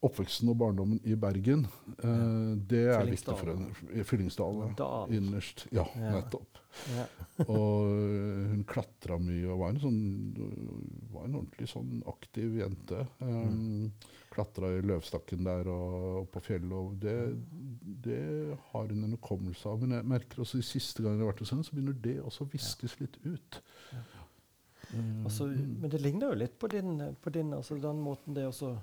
[0.02, 1.68] oppveksten og barndommen i Bergen,
[2.00, 3.68] eh, det er viktig for henne.
[4.10, 4.74] Fyllingsdalen.
[5.14, 5.68] Innerst.
[5.70, 6.63] Ja, nettopp.
[6.94, 7.06] Ja.
[7.46, 10.00] og eh, hun klatra mye og var en, sånn,
[11.14, 13.04] var en ordentlig sånn aktiv jente.
[13.22, 14.16] Um, mm.
[14.34, 16.74] Klatra i løvstakken der og, og på fjellet.
[16.74, 17.18] Og det,
[18.08, 18.24] det,
[18.72, 19.84] har hun en hukommelse av.
[19.84, 22.18] Men jeg merker også de siste gangene jeg har vært hos henne, så begynner det
[22.24, 23.62] også å viskes litt ut.
[23.94, 24.04] Ja.
[24.94, 28.44] Um, Altså, men det ligner jo litt på din, på din altså den måten det
[28.50, 28.76] også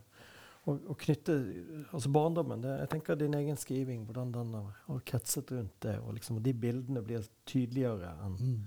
[0.70, 1.36] å, knytte
[1.90, 5.98] altså barndommen det, Jeg tenker din egen skriving, hvordan den har, kretset rundt det.
[6.04, 8.58] Og liksom, de bildene blir tydeligere enn mm.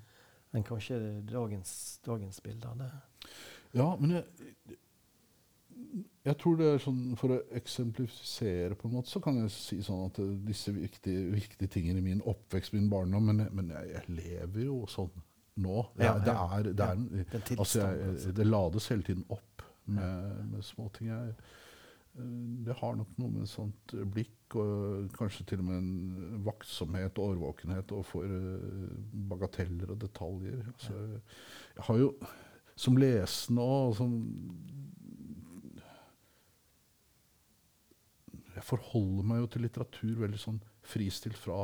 [0.60, 1.00] en kanskje
[1.30, 1.74] dagens,
[2.06, 2.80] dagens bilder.
[2.80, 2.92] Det.
[3.80, 4.24] Ja, men jeg,
[6.24, 9.80] jeg tror det er sånn, For å eksemplifisere, på en måte, så kan jeg si
[9.84, 14.18] sånn at disse viktige, viktige tingene i min oppvekst, min barndom Men, men jeg, jeg
[14.22, 15.12] lever jo sånn
[15.64, 15.84] nå.
[15.94, 18.32] Det, ja, det, er, det, er, ja, altså jeg, altså.
[18.40, 21.12] det lades hele tiden opp med, med småting.
[21.12, 21.36] Jeg,
[22.14, 27.34] det har nok noe med sånt blikk og kanskje til og med en vaktsomhet og
[27.34, 28.28] årvåkenhet overfor
[29.32, 30.62] bagateller og detaljer.
[30.76, 30.98] Altså,
[31.74, 32.12] jeg har jo
[32.76, 34.16] som lesende og som
[38.54, 41.56] Jeg forholder meg jo til litteratur veldig sånn fristilt fra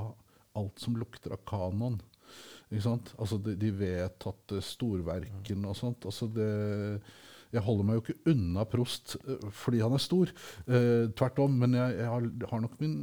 [0.57, 1.99] alt som lukter av kanon.
[2.69, 3.11] Ikke sant?
[3.21, 6.07] Altså de, de vedtatte storverkene og sånt.
[6.09, 6.49] Altså det,
[7.49, 10.31] jeg holder meg jo ikke unna Prost eh, fordi han er stor.
[10.67, 11.57] Eh, tvert om.
[11.63, 12.95] Men jeg, jeg, har, har, nok min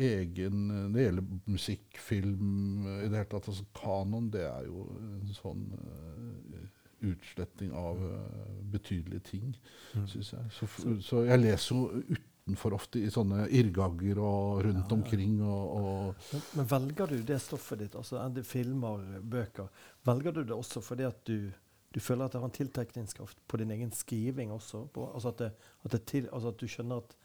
[0.00, 4.86] egen Når det gjelder musikk, film i det hele tatt altså Kanon det er jo
[4.96, 6.64] en sånn uh,
[7.10, 9.52] utsletting av uh, betydelige ting,
[9.94, 10.06] mm.
[10.08, 10.50] syns jeg.
[10.56, 10.68] Så,
[11.04, 14.96] så, jeg leser jo ut for ofte i sånne irrgagger og rundt ja, ja.
[14.96, 15.36] omkring.
[15.44, 19.68] Og, og men, men, velger du det stoffet ditt, altså enten filmer, bøker,
[20.08, 21.50] velger du det også fordi at du,
[21.94, 24.84] du føler at det har en tiltrekningskraft på din egen skriving også?
[24.94, 25.50] På, altså, at det,
[25.84, 27.16] at det til, altså, at du skjønner at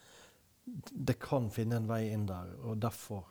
[1.09, 3.25] det kan finne en vei inn der, og derfor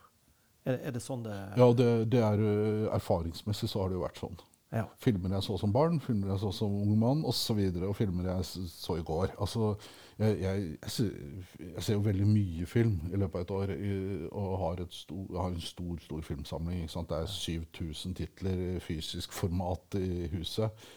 [0.65, 4.05] Er, er det sånn det Ja, det, det er eh, erfaringsmessig så har det jo
[4.05, 4.39] vært sånn.
[4.73, 4.87] Ja.
[4.97, 7.59] Filmer jeg så som barn, filmer jeg så som ung mann osv.
[7.69, 9.35] Og, og filmer jeg så i går.
[9.39, 9.75] Altså,
[10.17, 13.73] jeg, jeg, jeg, ser, jo veldig mye film i løpet av et år
[14.31, 16.89] og har, stor, har en stor stor filmsamling.
[16.89, 20.87] Det er 7000 titler i fysisk format i huset.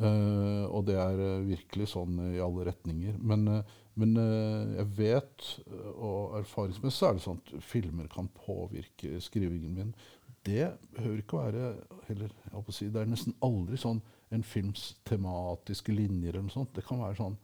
[0.00, 3.18] Uh, og det er uh, virkelig sånn i alle retninger.
[3.20, 8.30] Men, uh, Men uh, jeg vet, eh, og erfaringsmessig er det sånn at filmer kan
[8.32, 9.92] påvirke skrivingen min.
[10.46, 11.72] Det behøver ikke være
[12.06, 12.32] heller,
[12.72, 14.00] si, Det er nesten aldri sånn
[14.32, 16.72] en films tematiske linjer eller noe sånt.
[16.78, 17.36] Det kan være sånn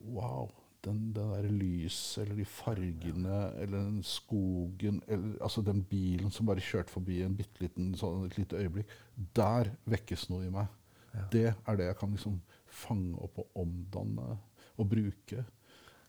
[0.00, 0.48] Wow,
[0.84, 6.48] den, den der lyset eller de fargene eller den skogen eller altså den bilen som
[6.48, 8.94] bare kjørte forbi en bitte liten sånn, et lite øyeblikk.
[9.36, 10.70] Der vekkes noe i meg.
[11.14, 11.24] Ja.
[11.32, 12.36] Det er det jeg kan liksom
[12.70, 14.36] fange opp og omdanne
[14.80, 15.44] og bruke.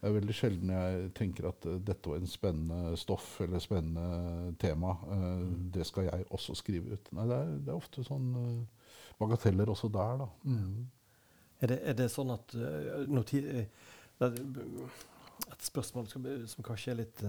[0.02, 4.54] Det er veldig sjelden jeg tenker at uh, dette var en spennende stoff eller spennende
[4.62, 4.96] tema.
[5.06, 5.44] Uh,
[5.76, 7.12] det skal jeg også skrive ut.
[7.14, 10.30] Nei, det er, det er ofte sånn uh, bagateller også der, da.
[10.50, 10.88] Mm.
[11.62, 12.56] Er, det, er, det, sånn at
[13.06, 13.44] noti,
[14.26, 17.22] Et spørsmål som, som, kanskje er litt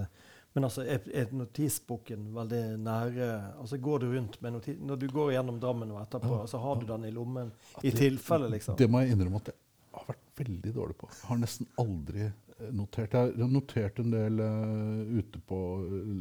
[0.52, 3.28] Men altså, er, er notisboken veldig nære
[3.62, 6.60] altså Går du rundt med notis Når du går gjennom Drammen og etterpå, ja, så
[6.60, 8.76] har du den i lommen i tilfelle, liksom?
[8.76, 9.58] Det må jeg innrømme at jeg
[9.96, 11.08] har vært veldig dårlig på.
[11.12, 12.28] Jeg har nesten aldri
[12.72, 13.14] notert.
[13.16, 16.12] Jeg har notert en del uh, ute på uh,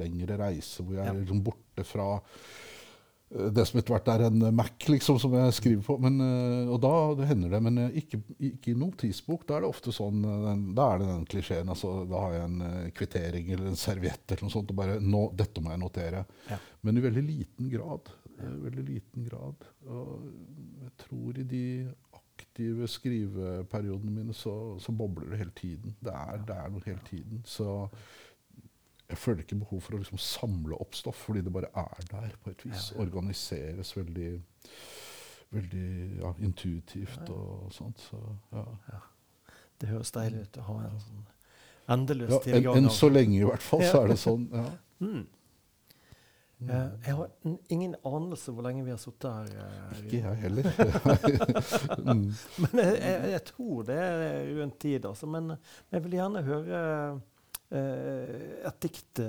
[0.00, 1.12] lengre reiser hvor jeg ja.
[1.12, 2.08] er liksom borte fra
[3.30, 5.96] det som etter hvert er en Mac, liksom, som jeg skriver på.
[6.02, 6.18] Men,
[6.66, 9.44] og da det hender det, men ikke, ikke, i notisbok.
[9.46, 11.70] Da er det ofte sånn, den, da er det den klisjeen.
[11.70, 14.74] Altså, da har jeg en kvittering eller en serviett eller noe sånt.
[14.74, 16.24] og bare, nå, Dette må jeg notere.
[16.50, 16.58] Ja.
[16.82, 18.10] Men i veldig liten grad.
[18.40, 19.66] Veldig liten grad.
[19.86, 20.14] Og
[20.82, 21.64] jeg tror i de
[22.40, 25.94] aktive skriveperiodene mine så, så, bobler det hele tiden.
[26.00, 27.44] Det er, det er, noe hele tiden.
[27.44, 27.68] Så
[29.10, 32.36] jeg føler ikke behov for å liksom samle opp stoff, fordi det bare er der
[32.42, 32.90] på et vis.
[33.02, 34.30] Organiseres veldig,
[35.56, 35.88] veldig
[36.20, 38.06] ja, intuitivt og sånt.
[38.10, 38.20] Så,
[38.54, 39.02] ja.
[39.80, 41.28] Det høres deilig ut å ha en sånn
[41.90, 42.78] endeløs ja, tilgang.
[42.78, 44.48] Enn en så lenge, i hvert fall, så er det sånn.
[44.54, 44.70] ja.
[45.00, 45.22] Mm.
[46.68, 47.28] Uh, jeg har
[47.72, 49.46] ingen anelse hvor lenge vi har sittet her.
[49.56, 50.66] Uh, ikke jeg heller.
[52.04, 52.26] mm.
[52.66, 55.06] Men jeg, jeg, jeg, tror det er rundt tid.
[55.08, 55.30] Altså.
[55.32, 56.82] Men, men jeg vil gjerne høre
[57.70, 59.20] et dikt,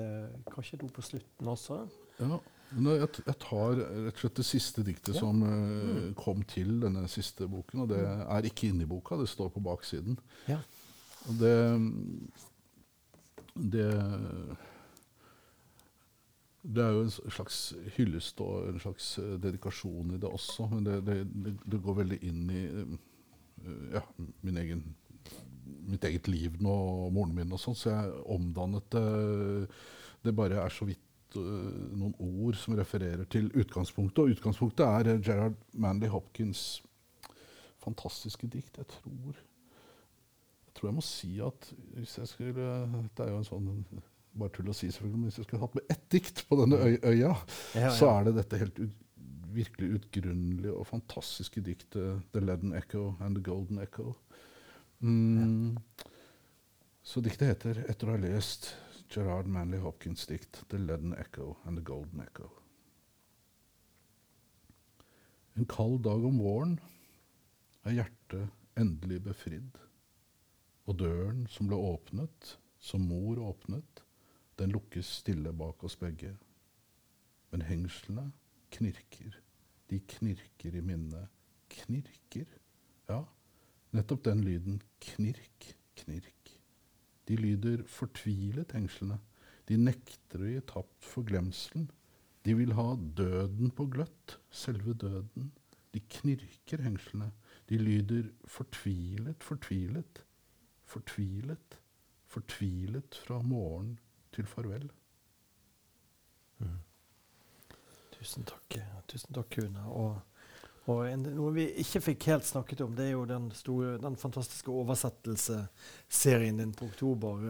[0.49, 1.75] kanskje noe på slutten også.
[2.17, 2.39] Ja,
[2.71, 5.21] jeg, jeg, tar rett og slett det siste diktet ja.
[5.21, 6.15] som mm.
[6.17, 7.83] kom til denne siste boken.
[7.83, 8.23] Og det mm.
[8.37, 10.17] er ikke inni boka, det står på baksiden.
[10.49, 10.57] Ja.
[11.29, 11.55] Og det,
[13.75, 13.87] det
[16.61, 17.59] det er jo en slags
[17.95, 20.67] hyllest og en slags eh, dedikasjon i det også.
[20.69, 22.91] Men det, det, det går veldig inn i eh,
[23.95, 24.03] ja,
[24.45, 24.83] min egen,
[25.63, 26.73] mitt eget liv nå,
[27.05, 27.77] og moren min og sånn.
[27.77, 29.07] Så jeg omdannet det
[30.21, 34.19] Det bare er så vidt uh, noen ord som refererer til utgangspunktet.
[34.21, 36.83] Og utgangspunktet er Gerard Manley Hopkins'
[37.81, 38.77] fantastiske dikt.
[38.77, 39.39] Jeg tror
[40.71, 41.65] jeg tror jeg må si at
[41.97, 43.71] hvis jeg skulle Dette er jo en sånn
[44.31, 46.77] bare tull å si, selvfølgelig, men hvis jeg skulle hatt med ett dikt på denne
[46.79, 47.33] øy øya, ja,
[47.75, 47.89] ja.
[47.91, 48.93] så er det dette helt ut,
[49.51, 54.13] virkelig utgrunnelige og fantastiske diktet 'The Leaden Echo and the Golden Echo'.
[55.01, 55.77] Mm.
[57.01, 58.75] Så diktet heter, etter å ha lest
[59.11, 62.51] Gerard Manley Hopkins' dikt 'The Leaden Echo and the Golden Echo'.
[65.57, 66.77] En kald dag om våren
[67.83, 69.81] er hjertet endelig befridd,
[70.85, 74.03] og døren som ble åpnet, som mor åpnet,
[74.57, 76.35] den lukkes stille bak oss begge.
[77.51, 78.31] Men hengslene
[78.71, 79.35] knirker.
[79.89, 81.27] De knirker i minnet.
[81.69, 82.47] Knirker?
[83.09, 83.25] Ja,
[83.95, 84.81] nettopp den lyden.
[85.01, 86.53] Knirk, knirk.
[87.27, 89.19] De lyder fortvilet, hengslene.
[89.69, 91.89] De nekter å gi tapt for glemselen.
[92.45, 92.87] De vil ha
[93.17, 95.51] døden på gløtt, selve døden.
[95.93, 97.29] De knirker, hengslene.
[97.69, 100.23] De lyder fortvilet, fortvilet.
[100.91, 101.77] Fortvilet,
[102.27, 103.93] fortvilet fra morgen
[104.35, 104.89] til farvel.
[106.59, 106.79] Mm.
[108.17, 108.75] Tusen takk,
[109.07, 109.85] Tusen takk, Una.
[109.87, 110.19] Og,
[110.91, 114.17] og en, noe vi ikke fikk helt snakket om, det er jo den, store, den
[114.19, 117.47] fantastiske oversettelseserien din på oktober.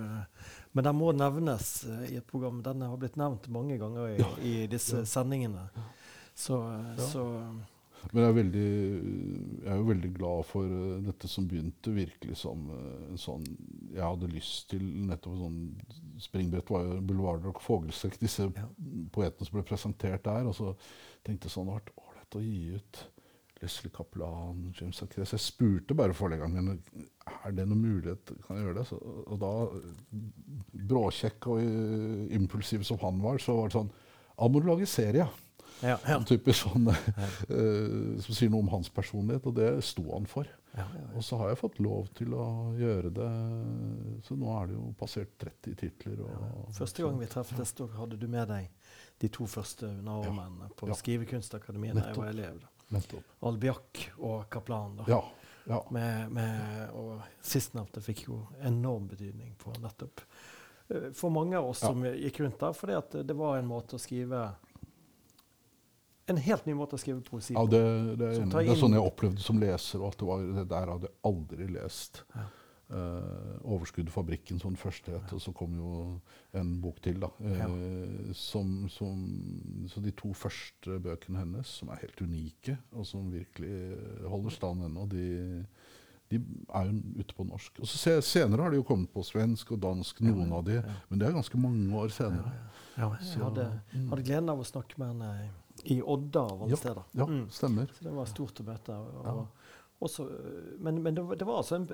[0.72, 2.62] Men den må nevnes uh, i et program.
[2.64, 5.68] Den har blitt nevnt mange ganger i, i disse sendingene.
[6.38, 6.58] Så,
[6.98, 7.08] ja.
[7.12, 7.26] så
[8.10, 8.70] men jeg er, veldig,
[9.62, 13.46] jeg er, jo veldig glad for uh, dette som begynte virkelig som uh, en sånn
[13.92, 15.60] Jeg hadde lyst til nettopp sånn
[16.22, 18.68] Springbrett var jo Boulevarder og Fogelsekk, disse ja.
[19.14, 20.50] poetene som ble presentert der.
[20.50, 20.74] Og så
[21.26, 23.04] tenkte jeg sånn Det har vært ålreit å gi ut
[23.62, 25.36] Leslie Kaplan, James Acres.
[25.36, 28.88] Jeg spurte bare forleggeren er det noen mulighet, kan jeg gjøre det.
[28.89, 29.51] Så, og da,
[30.91, 33.93] bråkjekk og uh, impulsiv som han var, så var det sånn
[34.38, 35.28] Da må du lage serie.
[35.82, 36.18] Ja, ja.
[36.30, 40.49] Typisk sånn, uh, som sier noe om hans personlighet, og det sto han for.
[40.72, 40.86] Ja,
[41.20, 42.45] og så har jeg fått lov til å
[42.80, 43.30] gjøre det.
[44.24, 46.22] Så nå er det jo passert 30 titler.
[46.78, 48.70] Første gang vi treffes, da hadde du med deg
[49.22, 52.64] de to første navnene på Skrivekunstakademiet da jeg var elev.
[52.92, 53.22] Da.
[53.48, 54.98] Albiak og Kaplan.
[55.02, 55.06] da.
[55.08, 55.22] Ja.
[55.70, 55.78] Ja.
[55.94, 60.24] Med, med, og sistnevnte fikk jo enorm betydning på nettopp
[60.89, 61.92] eh, for mange av oss Ja.
[61.92, 64.39] som gikk rundt der, fordi at det var en måte å skrive
[66.28, 67.72] En helt ny måte å skrive poesi Ja, på.
[67.72, 67.84] det,
[68.18, 70.00] det, tar det er sånn jeg opplevde som leser.
[70.02, 72.22] Og at det, var, det der hadde jeg aldri lest.
[72.36, 72.46] Ja.
[72.92, 76.20] Eh, 'Overskuddet fabrikken' som den første het, og så kom jo
[76.60, 77.20] en bok til.
[77.22, 77.30] da.
[77.39, 83.32] Eh, som, som, så de to første bøkene hennes, som er helt unike, og som
[83.32, 83.96] virkelig
[84.28, 85.66] holder stand ennå, de,
[86.32, 86.42] de
[86.76, 87.80] er jo ute på norsk.
[87.80, 90.74] Og så se, Senere har de jo kommet på svensk og dansk, noen av de,
[90.82, 90.84] ja.
[91.10, 92.52] men det er ganske mange år senere.
[92.98, 94.08] Ja, jeg hadde, mm.
[94.10, 95.50] hadde gleden av å snakke med henne
[95.86, 97.04] i Odda av alle Ja, steder.
[97.16, 97.48] Ja, Mm.
[97.50, 97.88] stemmer.
[97.96, 98.89] Så det var stort å møte.
[99.00, 99.46] Og, Ja.
[100.02, 100.28] også,
[100.80, 101.88] men men det, var- det var altså en,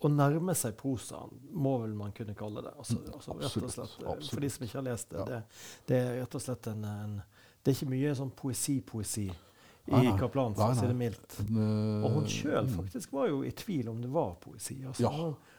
[0.00, 2.72] Å nærme seg prosaen, må vel man kunne kalle det.
[2.78, 4.30] Altså, Mm, altså, absolutt, slett, eh, absolutt.
[4.32, 5.26] For de som ikke har lest det.
[5.28, 5.42] Det,
[5.90, 7.22] det er rett og slett en, en
[7.62, 10.00] Det er ikke mye sånn poesi-poesi i.
[10.18, 11.36] Kaplan, for å si det mildt.
[11.40, 12.74] Eh, Og hun sjøl mm.
[12.78, 14.78] faktisk var jo i tvil om det var poesi.
[14.86, 15.10] Altså, Ja,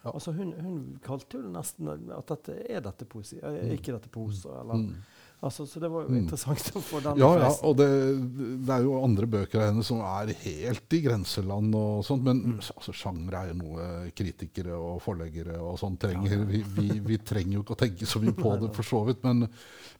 [0.05, 0.11] ja.
[0.15, 3.75] altså hun, hun kalte jo det nesten at dette er dette poesi, er Mm.
[3.77, 4.61] ikke dette prosa.
[4.61, 4.95] Eller, Mm.
[5.41, 6.27] Altså, så det var jo Mm.
[6.29, 7.87] å få den Ja, ja, og det,
[8.65, 12.41] det er jo andre bøker av henne som er helt i grenseland og sånt, men
[12.41, 12.55] Mm.
[12.61, 16.45] altså, sjanger er jo noe kritikere og forleggere og sånn trenger.
[16.45, 19.23] Vi, vi, vi trenger jo ikke å tenke så mye på det, for så vidt,
[19.23, 19.47] men,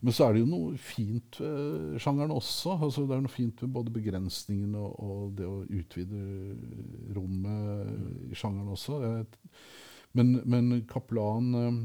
[0.02, 2.78] men så er det jo noe fint ved sjangeren også.
[2.82, 6.22] Altså, det er noe fint ved både begrensningene og, og det å utvide
[7.16, 9.00] rommet i sjangeren også.
[10.14, 11.76] Men, men Kaplan eh,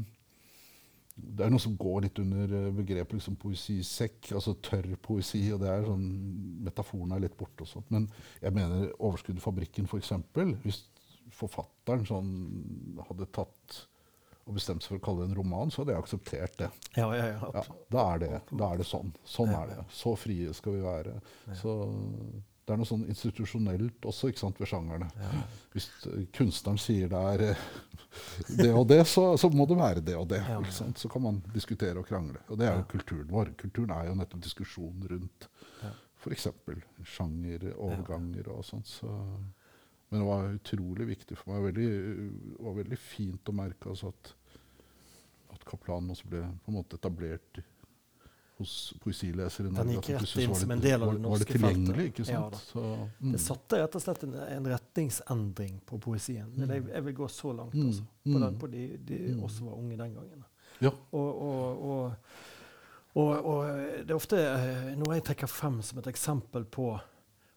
[1.17, 5.41] det er noe som går litt under eh, begrepet liksom, poesisekk, altså tørr poesi.
[5.53, 6.05] og det er sånn,
[6.67, 7.89] Metaforen er litt borte og sånt.
[7.93, 8.05] Men
[8.41, 10.13] jeg mener Overskuddet fabrikken, f.eks.
[10.63, 10.83] Hvis
[11.33, 12.33] forfatteren sånn
[13.09, 13.79] hadde tatt
[14.47, 16.69] og bestemt seg for å kalle det en roman, så hadde jeg akseptert det.
[16.95, 17.49] Ja, ja, ja.
[17.57, 19.09] Ja, da, er det da er det sånn.
[19.27, 19.81] Sånn er det.
[19.91, 21.17] Så frie skal vi være.
[21.59, 21.73] Så
[22.67, 25.07] det er noe sånn institusjonelt også ikke sant, ved sjangerne.
[25.71, 27.61] Hvis eh, kunstneren sier det er eh,
[28.59, 30.41] det og det, så, så må det være det og det.
[30.43, 30.57] Ja.
[30.59, 30.99] Ikke sant?
[30.99, 32.41] Så kan man diskutere og krangle.
[32.51, 33.53] Og det er jo kulturen vår.
[33.61, 35.47] Kulturen er jo nettopp diskusjon rundt
[35.85, 35.93] Ja.
[36.19, 36.49] f.eks.
[37.15, 38.91] sjanger, overganger og sånt.
[38.91, 39.13] Så.
[40.09, 41.69] Men det var utrolig viktig for meg.
[41.69, 41.87] Veldig,
[42.51, 44.33] det var veldig fint å merke altså, at,
[45.55, 47.63] at Kaplan også ble på en måte etablert
[48.57, 51.53] hos poesilesere Den gikk rett inn som en del av det var- Var det norske
[51.53, 52.13] tilgjengelig, feltet.
[52.13, 52.51] ikke Ja sant?
[52.51, 52.57] da.
[52.57, 52.83] Så,
[53.21, 53.31] mm.
[53.31, 56.47] Det satte rett og slett en, en retningsendring på poesien.
[56.55, 56.69] Mm.
[56.69, 57.87] jeg, jeg vil gå så langt, Mm.
[57.87, 58.03] altså.
[58.23, 58.41] På, Mm.
[58.41, 59.43] den, på de, de Mm.
[59.43, 60.45] oss var unge den gangen.
[60.81, 60.91] Ja.
[61.11, 62.13] Og, og,
[63.15, 63.65] og, og,
[64.05, 66.99] det er ofte eh, noe jeg trekker frem som et eksempel på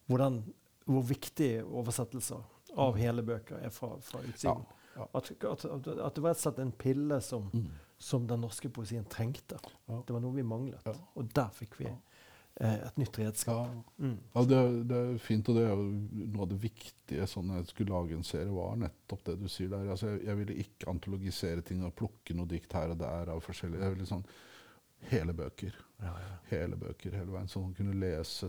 [0.08, 0.42] hvordan,
[0.86, 2.40] hvor viktig oversettelser
[2.76, 4.64] av hele bøker er fra, fra utsiden.
[4.96, 5.06] Ja, ja.
[5.14, 7.68] At, at, at det var rett og slett en pille som, Mm.
[8.00, 9.58] Som den norske poesien trengte.
[9.86, 9.98] Ja.
[10.06, 10.80] Det var noe vi manglet.
[10.88, 10.94] Ja.
[11.20, 13.68] Og der fikk vi eh, et nytt redskap.
[13.68, 14.06] Ja.
[14.06, 14.14] Mm.
[14.32, 17.68] Ja, det, det er fint, og det er jo noe av det viktige sånn jeg
[17.68, 19.90] skulle lage en serie, var nettopp det du sier der.
[19.92, 23.44] Altså, jeg, jeg ville ikke antologisere ting og plukke noe dikt her og der av
[23.44, 24.26] forskjellige Jeg ville sånn
[25.12, 25.76] hele bøker.
[26.00, 26.32] Ja, ja.
[26.50, 28.48] Hele bøker hele veien, så man kunne lese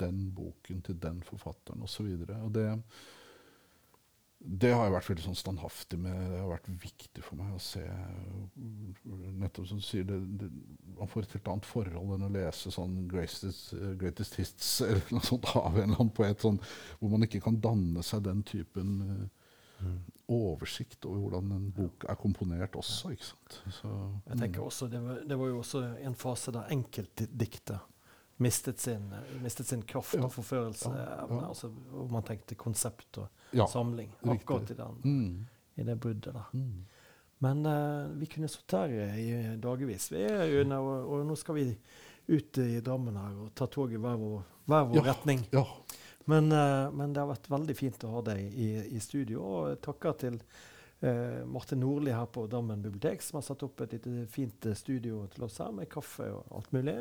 [0.00, 2.12] den boken til den forfatteren osv.
[2.42, 2.68] Og det,
[4.44, 6.16] det har jeg vært veldig sånn standhaftig med.
[6.32, 7.82] Det har vært viktig for meg å se
[9.38, 10.48] Nettopp som du sier, det, det,
[10.98, 15.26] man får et helt annet forhold enn å lese sånn Greatest, greatest Hits eller noe
[15.26, 16.58] sånt av en eller annen poet, sånn,
[17.00, 19.94] hvor man ikke kan danne seg den typen eh,
[20.32, 23.12] oversikt over hvordan en bok er komponert også.
[23.14, 23.56] ikke sant?
[23.78, 23.94] Så,
[24.30, 27.88] Jeg tenker også, det var, det var jo også en fase der enkeltdiktet
[28.42, 29.04] mistet sin,
[29.42, 30.24] mistet sin kraft Ja.
[30.26, 30.90] og forførelse.
[30.90, 31.40] Ja, ja.
[31.48, 33.66] Altså, hvor man tenkte konsept og ja.
[33.68, 34.10] samling.
[34.22, 34.40] riktig.
[34.42, 35.46] Akkurat i, den, Mm.
[35.76, 36.48] i det bruddet der.
[36.52, 36.84] Mm.
[37.42, 41.64] Men uh, vi kunne sittet her i dagevis, vi, Rune, og, og nå skal vi
[42.28, 45.02] ut i Drammen her og ta toget hver vår, hver vår Ja.
[45.12, 45.46] retning.
[45.52, 45.64] Ja.
[46.30, 49.42] Men, uh, men det har vært veldig fint å ha deg i, i studio.
[49.42, 50.36] Og takker til
[51.02, 54.76] uh, Martin Nordli her på Drammen bibliotek, som har satt opp et lite fint eh,
[54.78, 56.94] studio til oss her med kaffe og alt mulig.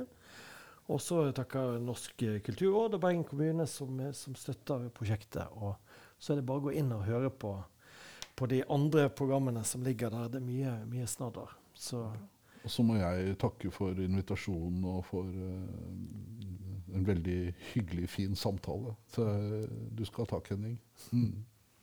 [0.89, 5.53] Og så takker Norsk eh, kulturråd og Bergen kommune som, eh, som støtter prosjektet.
[5.61, 5.75] Og
[6.21, 7.55] så er det bare å gå inn og høre på,
[8.37, 10.29] på de andre programmene som ligger der.
[10.29, 11.55] Det er mye, mye snadder.
[11.73, 12.03] Så
[12.61, 17.39] Og så må jeg takke for invitasjonen og for uh, en veldig
[17.71, 18.93] hyggelig, fin samtale.
[19.09, 20.77] Så eh, du skal ha takk, Henning.
[21.09, 21.39] Mm.